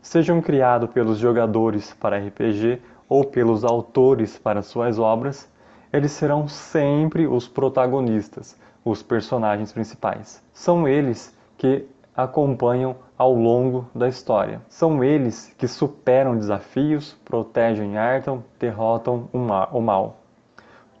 Sejam 0.00 0.40
criados 0.40 0.88
pelos 0.88 1.18
jogadores 1.18 1.92
para 1.92 2.16
RPG 2.16 2.80
ou 3.06 3.24
pelos 3.24 3.62
autores 3.62 4.38
para 4.38 4.62
suas 4.62 4.98
obras, 4.98 5.49
eles 5.92 6.12
serão 6.12 6.46
sempre 6.46 7.26
os 7.26 7.48
protagonistas, 7.48 8.58
os 8.84 9.02
personagens 9.02 9.72
principais. 9.72 10.42
São 10.52 10.86
eles 10.86 11.36
que 11.58 11.86
acompanham 12.16 12.96
ao 13.16 13.34
longo 13.34 13.88
da 13.94 14.08
história. 14.08 14.60
São 14.68 15.02
eles 15.04 15.54
que 15.58 15.68
superam 15.68 16.36
desafios, 16.36 17.16
protegem 17.24 17.98
Arton, 17.98 18.42
derrotam 18.58 19.28
o 19.32 19.80
mal. 19.80 20.16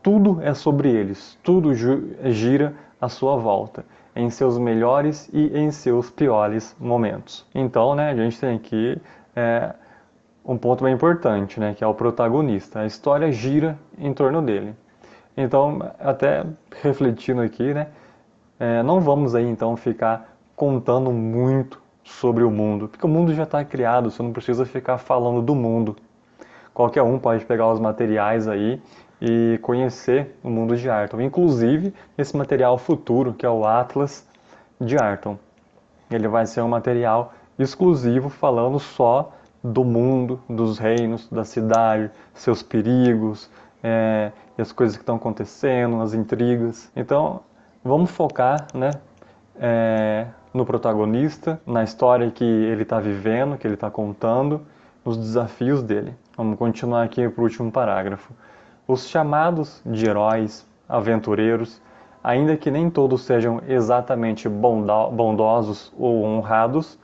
Tudo 0.02 0.40
é 0.42 0.54
sobre 0.54 0.90
eles, 0.90 1.38
tudo 1.42 1.74
gira 1.74 2.74
à 3.00 3.08
sua 3.08 3.36
volta, 3.36 3.84
em 4.16 4.30
seus 4.30 4.58
melhores 4.58 5.28
e 5.32 5.56
em 5.56 5.70
seus 5.70 6.10
piores 6.10 6.74
momentos. 6.78 7.46
Então, 7.54 7.94
né, 7.94 8.10
a 8.10 8.14
gente 8.14 8.40
tem 8.40 8.56
aqui 8.56 9.00
é, 9.36 9.74
um 10.50 10.58
ponto 10.58 10.82
bem 10.82 10.92
importante, 10.92 11.60
né, 11.60 11.74
que 11.74 11.84
é 11.84 11.86
o 11.86 11.94
protagonista. 11.94 12.80
A 12.80 12.86
história 12.86 13.30
gira 13.30 13.78
em 13.96 14.12
torno 14.12 14.42
dele. 14.42 14.74
Então, 15.36 15.78
até 16.00 16.44
refletindo 16.82 17.40
aqui, 17.40 17.72
né, 17.72 17.86
é, 18.58 18.82
não 18.82 19.00
vamos 19.00 19.36
aí 19.36 19.48
então 19.48 19.76
ficar 19.76 20.36
contando 20.56 21.12
muito 21.12 21.80
sobre 22.02 22.42
o 22.42 22.50
mundo, 22.50 22.88
porque 22.88 23.06
o 23.06 23.08
mundo 23.08 23.32
já 23.32 23.44
está 23.44 23.64
criado, 23.64 24.10
você 24.10 24.20
não 24.24 24.32
precisa 24.32 24.66
ficar 24.66 24.98
falando 24.98 25.40
do 25.40 25.54
mundo. 25.54 25.94
Qualquer 26.74 27.02
um 27.02 27.16
pode 27.16 27.44
pegar 27.44 27.68
os 27.72 27.78
materiais 27.78 28.48
aí 28.48 28.82
e 29.22 29.56
conhecer 29.62 30.36
o 30.42 30.50
mundo 30.50 30.76
de 30.76 30.90
Arton, 30.90 31.20
inclusive 31.20 31.94
esse 32.18 32.36
material 32.36 32.76
futuro 32.76 33.34
que 33.34 33.46
é 33.46 33.50
o 33.50 33.64
Atlas 33.64 34.26
de 34.80 34.96
Arton. 34.96 35.38
Ele 36.10 36.26
vai 36.26 36.44
ser 36.44 36.60
um 36.62 36.68
material 36.68 37.34
exclusivo 37.56 38.28
falando 38.28 38.80
só 38.80 39.32
do 39.62 39.84
mundo, 39.84 40.40
dos 40.48 40.78
reinos, 40.78 41.28
da 41.28 41.44
cidade, 41.44 42.10
seus 42.32 42.62
perigos, 42.62 43.50
é, 43.82 44.32
e 44.56 44.62
as 44.62 44.72
coisas 44.72 44.96
que 44.96 45.02
estão 45.02 45.16
acontecendo, 45.16 46.00
as 46.00 46.14
intrigas. 46.14 46.90
Então, 46.96 47.40
vamos 47.84 48.10
focar, 48.10 48.66
né, 48.74 48.90
é, 49.58 50.26
no 50.52 50.64
protagonista, 50.64 51.60
na 51.66 51.84
história 51.84 52.30
que 52.30 52.44
ele 52.44 52.82
está 52.82 52.98
vivendo, 52.98 53.56
que 53.56 53.66
ele 53.66 53.74
está 53.74 53.90
contando, 53.90 54.62
nos 55.04 55.16
desafios 55.16 55.82
dele. 55.82 56.14
Vamos 56.36 56.58
continuar 56.58 57.02
aqui 57.02 57.28
para 57.28 57.40
o 57.40 57.44
último 57.44 57.70
parágrafo. 57.70 58.32
Os 58.86 59.08
chamados 59.08 59.80
de 59.86 60.08
heróis, 60.08 60.66
aventureiros, 60.88 61.80
ainda 62.22 62.56
que 62.56 62.70
nem 62.70 62.90
todos 62.90 63.22
sejam 63.22 63.62
exatamente 63.68 64.48
bondosos 64.48 65.92
ou 65.96 66.24
honrados, 66.24 66.98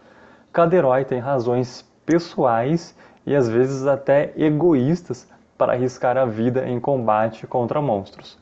cada 0.52 0.74
herói 0.74 1.04
tem 1.04 1.20
razões 1.20 1.86
pessoais 2.06 2.96
e 3.26 3.34
às 3.34 3.48
vezes 3.48 3.86
até 3.86 4.32
egoístas 4.36 5.28
para 5.58 5.72
arriscar 5.72 6.16
a 6.16 6.24
vida 6.24 6.66
em 6.68 6.78
combate 6.78 7.46
contra 7.46 7.82
monstros. 7.82 8.38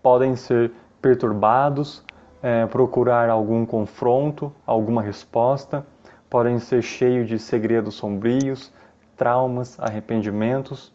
Podem 0.00 0.36
ser 0.36 0.72
perturbados, 1.02 2.04
é, 2.42 2.64
procurar 2.66 3.28
algum 3.28 3.66
confronto, 3.66 4.52
alguma 4.64 5.02
resposta, 5.02 5.84
podem 6.30 6.58
ser 6.58 6.82
cheios 6.82 7.28
de 7.28 7.38
segredos 7.38 7.94
sombrios, 7.94 8.72
traumas, 9.16 9.78
arrependimentos 9.80 10.92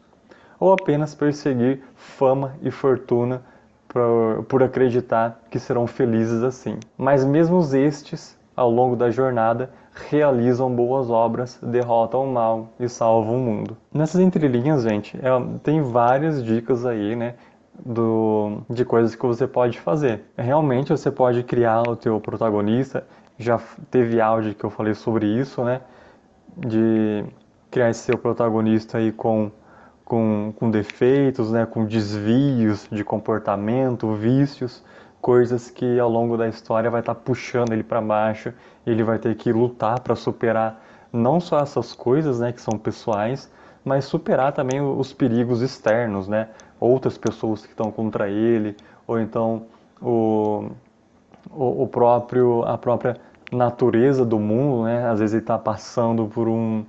ou 0.60 0.72
apenas 0.72 1.14
perseguir 1.14 1.84
fama 1.96 2.56
e 2.62 2.72
fortuna 2.72 3.42
por, 3.88 4.46
por 4.48 4.64
acreditar 4.64 5.42
que 5.50 5.60
serão 5.60 5.86
felizes 5.86 6.42
assim. 6.42 6.80
Mas 6.98 7.26
mesmo 7.26 7.60
estes, 7.76 8.38
ao 8.56 8.70
longo 8.70 8.96
da 8.96 9.12
jornada, 9.12 9.70
realizam 10.10 10.74
boas 10.74 11.10
obras, 11.10 11.60
derrotam 11.62 12.24
o 12.24 12.32
mal 12.32 12.70
e 12.80 12.90
salvam 12.90 13.38
o 13.38 13.40
mundo. 13.40 13.78
Nessas 13.94 14.22
entrelinhas, 14.22 14.84
gente, 14.84 15.18
é, 15.18 15.30
tem 15.64 15.82
várias 15.82 16.44
dicas 16.44 16.86
aí, 16.86 17.16
né? 17.16 17.36
Do, 17.84 18.62
de 18.70 18.86
coisas 18.86 19.16
que 19.16 19.26
você 19.26 19.48
pode 19.48 19.80
fazer. 19.80 20.26
Realmente 20.38 20.90
você 20.90 21.10
pode 21.10 21.42
criar 21.44 21.82
o 21.82 21.96
teu 21.96 22.20
protagonista. 22.22 23.06
Já 23.38 23.60
teve 23.90 24.22
áudio 24.22 24.54
que 24.54 24.64
eu 24.64 24.70
falei 24.70 24.94
sobre 24.94 25.26
isso, 25.26 25.64
né? 25.64 25.82
De 26.56 27.26
criar 27.72 27.90
esse 27.90 28.02
seu 28.02 28.18
protagonista 28.18 29.00
aí 29.00 29.12
com 29.12 29.52
com, 30.04 30.54
com 30.58 30.70
defeitos, 30.70 31.52
né, 31.52 31.66
com 31.66 31.86
desvios 31.86 32.88
de 32.92 33.04
comportamento, 33.04 34.14
vícios, 34.14 34.84
coisas 35.24 35.70
que 35.70 35.98
ao 35.98 36.10
longo 36.10 36.36
da 36.36 36.50
história 36.50 36.92
vai 36.92 37.00
estar 37.00 37.16
tá 37.16 37.22
puxando 37.24 37.72
ele 37.72 37.82
para 37.82 38.02
baixo, 38.02 38.54
e 38.86 38.92
ele 38.92 39.04
vai 39.04 39.18
ter 39.18 39.34
que 39.36 39.54
lutar 39.54 40.02
para 40.02 40.18
superar 40.18 40.84
não 41.14 41.40
só 41.40 41.60
essas 41.60 41.94
coisas, 41.94 42.42
né, 42.42 42.52
que 42.52 42.60
são 42.60 42.78
pessoais, 42.78 43.50
mas 43.86 44.04
superar 44.04 44.52
também 44.52 44.82
os 44.82 45.14
perigos 45.14 45.62
externos, 45.62 46.28
né, 46.28 46.50
outras 46.78 47.18
pessoas 47.18 47.66
que 47.66 47.72
estão 47.72 47.90
contra 47.90 48.28
ele, 48.30 48.76
ou 49.08 49.18
então 49.18 49.64
o, 50.02 50.72
o, 51.50 51.84
o 51.84 51.88
próprio 51.88 52.64
a 52.66 52.78
própria 52.78 53.16
natureza 53.50 54.26
do 54.26 54.38
mundo, 54.38 54.84
né, 54.84 55.08
às 55.08 55.20
vezes 55.20 55.36
ele 55.36 55.44
está 55.44 55.58
passando 55.58 56.26
por 56.26 56.50
um 56.50 56.84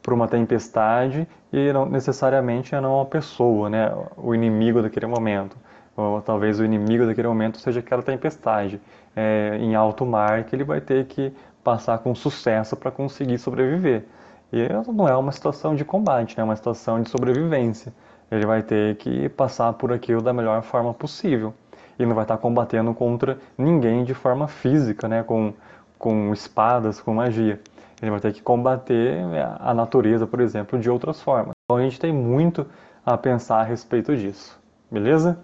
por 0.00 0.12
uma 0.12 0.28
tempestade 0.28 1.26
e 1.52 1.72
não 1.72 1.86
necessariamente 1.86 2.72
é 2.74 2.80
não 2.80 2.96
uma 2.96 3.06
pessoa, 3.06 3.68
né, 3.68 3.92
o 4.16 4.32
inimigo 4.32 4.80
daquele 4.80 5.06
momento. 5.06 5.56
Ou 5.96 6.20
talvez 6.20 6.58
o 6.58 6.64
inimigo 6.64 7.06
daquele 7.06 7.28
momento 7.28 7.58
seja 7.58 7.80
aquela 7.80 8.02
tempestade 8.02 8.80
é, 9.14 9.56
em 9.60 9.74
alto 9.74 10.04
mar 10.04 10.44
que 10.44 10.54
ele 10.54 10.64
vai 10.64 10.80
ter 10.80 11.06
que 11.06 11.32
passar 11.62 11.98
com 11.98 12.14
sucesso 12.14 12.76
para 12.76 12.90
conseguir 12.90 13.38
sobreviver. 13.38 14.04
E 14.52 14.68
não 14.92 15.08
é 15.08 15.16
uma 15.16 15.32
situação 15.32 15.74
de 15.74 15.84
combate, 15.84 16.36
né, 16.36 16.42
é 16.42 16.44
uma 16.44 16.54
situação 16.56 17.00
de 17.00 17.08
sobrevivência. 17.08 17.92
Ele 18.30 18.46
vai 18.46 18.62
ter 18.62 18.96
que 18.96 19.28
passar 19.30 19.72
por 19.72 19.92
aquilo 19.92 20.20
da 20.20 20.32
melhor 20.32 20.62
forma 20.62 20.92
possível. 20.92 21.54
E 21.98 22.04
não 22.04 22.14
vai 22.14 22.24
estar 22.24 22.36
combatendo 22.38 22.92
contra 22.92 23.38
ninguém 23.56 24.04
de 24.04 24.14
forma 24.14 24.48
física, 24.48 25.08
né, 25.08 25.22
com, 25.22 25.54
com 25.98 26.32
espadas, 26.32 27.00
com 27.00 27.14
magia. 27.14 27.60
Ele 28.02 28.10
vai 28.10 28.20
ter 28.20 28.32
que 28.32 28.42
combater 28.42 29.18
a 29.60 29.72
natureza, 29.72 30.26
por 30.26 30.40
exemplo, 30.40 30.78
de 30.78 30.90
outras 30.90 31.22
formas. 31.22 31.54
Então 31.64 31.78
a 31.78 31.82
gente 31.82 31.98
tem 31.98 32.12
muito 32.12 32.66
a 33.06 33.16
pensar 33.16 33.60
a 33.60 33.62
respeito 33.62 34.14
disso, 34.16 34.58
beleza? 34.90 35.38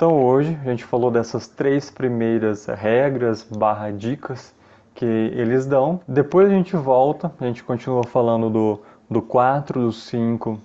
Então 0.00 0.24
hoje 0.24 0.58
a 0.62 0.64
gente 0.64 0.82
falou 0.82 1.10
dessas 1.10 1.46
três 1.46 1.90
primeiras 1.90 2.64
regras 2.64 3.42
barra 3.42 3.90
dicas 3.90 4.54
que 4.94 5.04
eles 5.04 5.66
dão. 5.66 6.00
Depois 6.08 6.48
a 6.48 6.50
gente 6.50 6.74
volta, 6.74 7.30
a 7.38 7.44
gente 7.44 7.62
continua 7.62 8.02
falando 8.04 8.48
do, 8.48 8.80
do 9.10 9.20
4, 9.20 9.78
do 9.78 9.92
5 9.92 10.58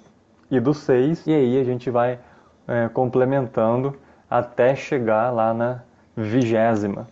e 0.49 0.57
do 0.57 0.73
6. 0.73 1.27
E 1.27 1.33
aí 1.33 1.59
a 1.59 1.65
gente 1.65 1.89
vai 1.89 2.17
é, 2.65 2.87
complementando 2.87 3.97
até 4.29 4.73
chegar 4.73 5.31
lá 5.31 5.53
na 5.53 5.81
vigésima. 6.15 7.05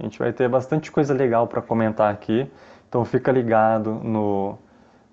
A 0.00 0.02
gente 0.02 0.18
vai 0.18 0.32
ter 0.32 0.48
bastante 0.48 0.90
coisa 0.90 1.14
legal 1.14 1.46
para 1.46 1.62
comentar 1.62 2.12
aqui. 2.12 2.50
Então 2.88 3.04
fica 3.04 3.30
ligado 3.30 4.00
no, 4.02 4.58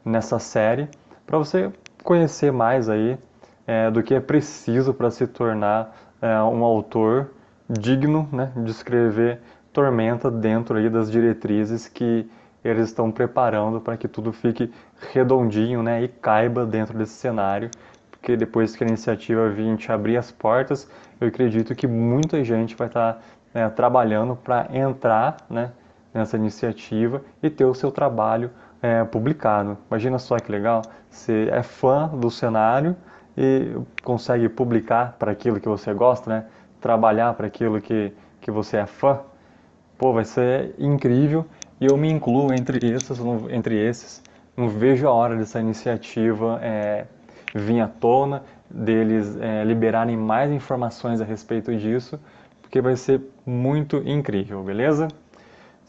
nessa 0.04 0.40
série 0.40 0.90
para 1.28 1.38
você 1.38 1.72
conhecer 2.04 2.52
mais 2.52 2.90
aí 2.90 3.20
é, 3.68 3.92
do 3.92 4.02
que 4.02 4.16
é 4.16 4.20
preciso 4.20 4.96
para 4.96 5.12
se 5.12 5.28
tornar 5.28 6.05
é, 6.22 6.42
um 6.42 6.64
autor 6.64 7.32
digno 7.70 8.28
né, 8.32 8.52
de 8.56 8.72
escrever 8.72 9.40
Tormenta 9.74 10.32
dentro 10.32 10.78
aí 10.78 10.90
das 10.90 11.12
diretrizes 11.12 11.88
que 11.88 12.30
eles 12.64 12.88
estão 12.88 13.12
preparando 13.12 13.82
para 13.82 13.98
que 13.98 14.08
tudo 14.08 14.32
fique 14.32 14.72
redondinho 15.14 15.84
né, 15.84 16.04
e 16.04 16.08
caiba 16.08 16.66
dentro 16.66 16.98
desse 16.98 17.14
cenário. 17.14 17.70
Porque 18.10 18.36
depois 18.36 18.76
que 18.76 18.84
a 18.84 18.88
iniciativa 18.88 19.50
20 19.50 19.92
abrir 19.92 20.18
as 20.18 20.32
portas, 20.32 20.90
eu 21.20 21.28
acredito 21.28 21.76
que 21.76 21.86
muita 21.86 22.44
gente 22.44 22.76
vai 22.76 22.88
estar 22.88 23.14
tá 23.14 23.20
né, 23.54 23.70
trabalhando 23.70 24.36
para 24.36 24.68
entrar 24.74 25.38
né, 25.50 25.72
nessa 26.14 26.38
iniciativa 26.38 27.22
e 27.44 27.50
ter 27.50 27.66
o 27.66 27.74
seu 27.74 27.92
trabalho 27.92 28.50
é, 28.82 29.04
publicado. 29.04 29.78
Imagina 29.90 30.18
só 30.18 30.38
que 30.38 30.52
legal, 30.52 30.82
você 31.10 31.50
é 31.52 31.62
fã 31.62 32.08
do 32.08 32.32
cenário 32.32 32.96
e 33.38 33.76
consegue 34.04 34.48
publicar 34.50 35.16
para 35.20 35.32
aquilo 35.32 35.60
que 35.60 35.68
você 35.68 35.94
gosta, 35.94 36.30
né? 36.30 36.46
trabalhar 36.80 37.34
para 37.34 37.48
aquilo 37.48 37.82
que, 37.82 38.14
que 38.40 38.52
você 38.52 38.78
é 38.78 38.86
fã. 38.86 39.20
Pô, 39.98 40.14
vai 40.14 40.26
ser 40.26 40.76
incrível 40.78 41.46
e 41.80 41.86
eu 41.86 41.98
me 41.98 42.10
incluo 42.10 42.54
entre 42.54 42.92
esses, 42.92 43.20
entre 43.50 43.76
esses. 43.76 44.22
Não 44.56 44.70
vejo 44.70 45.08
a 45.08 45.12
hora 45.12 45.36
dessa 45.36 45.60
iniciativa 45.60 46.60
é, 46.62 47.06
vir 47.54 47.82
à 47.82 47.88
tona, 47.88 48.44
deles 48.70 49.38
é, 49.40 49.64
liberarem 49.64 50.18
mais 50.18 50.52
informações 50.52 51.22
a 51.22 51.26
respeito 51.26 51.76
disso, 51.76 52.20
porque 52.62 52.82
vai 52.82 52.96
ser 52.96 53.22
muito 53.46 53.98
incrível, 54.06 54.64
beleza? 54.64 55.08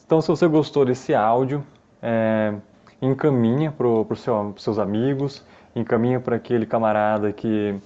Então, 0.04 0.20
se 0.20 0.28
você 0.28 0.46
gostou 0.46 0.84
desse 0.84 1.14
áudio, 1.14 1.64
é, 2.00 2.54
encaminha 3.02 3.72
para 3.72 3.86
os 3.86 4.20
seu, 4.20 4.54
seus 4.56 4.78
amigos, 4.78 5.44
encaminha 5.76 6.18
para 6.18 6.36
aquele 6.36 6.64
camarada 6.64 7.32
que 7.32 7.78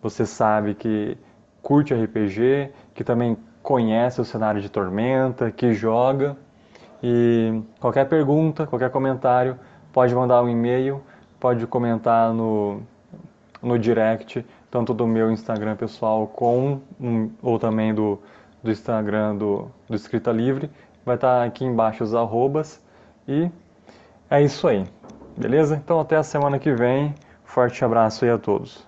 você 0.00 0.24
sabe 0.24 0.74
que 0.74 1.18
curte 1.60 1.92
RPG, 1.92 2.70
que 2.94 3.04
também 3.04 3.36
conhece 3.62 4.20
o 4.20 4.24
cenário 4.24 4.60
de 4.60 4.68
Tormenta, 4.68 5.50
que 5.50 5.72
joga. 5.72 6.36
E 7.02 7.62
qualquer 7.80 8.08
pergunta, 8.08 8.66
qualquer 8.66 8.90
comentário, 8.90 9.58
pode 9.92 10.14
mandar 10.14 10.42
um 10.42 10.48
e-mail, 10.48 11.02
pode 11.40 11.66
comentar 11.66 12.32
no, 12.32 12.80
no 13.60 13.78
direct, 13.78 14.46
tanto 14.70 14.94
do 14.94 15.06
meu 15.06 15.30
Instagram 15.30 15.76
pessoal 15.76 16.26
com, 16.28 16.80
ou 17.42 17.58
também 17.58 17.92
do, 17.92 18.20
do 18.62 18.70
Instagram 18.70 19.36
do, 19.36 19.68
do 19.88 19.96
Escrita 19.96 20.30
Livre. 20.30 20.70
Vai 21.04 21.16
estar 21.16 21.44
aqui 21.44 21.64
embaixo 21.64 22.04
os 22.04 22.14
arrobas. 22.14 22.80
E 23.26 23.50
é 24.30 24.40
isso 24.42 24.66
aí, 24.68 24.84
beleza? 25.36 25.76
Então 25.76 26.00
até 26.00 26.16
a 26.16 26.22
semana 26.22 26.58
que 26.58 26.72
vem. 26.72 27.14
Forte 27.52 27.84
abraço 27.84 28.24
aí 28.24 28.30
a 28.30 28.38
todos. 28.38 28.82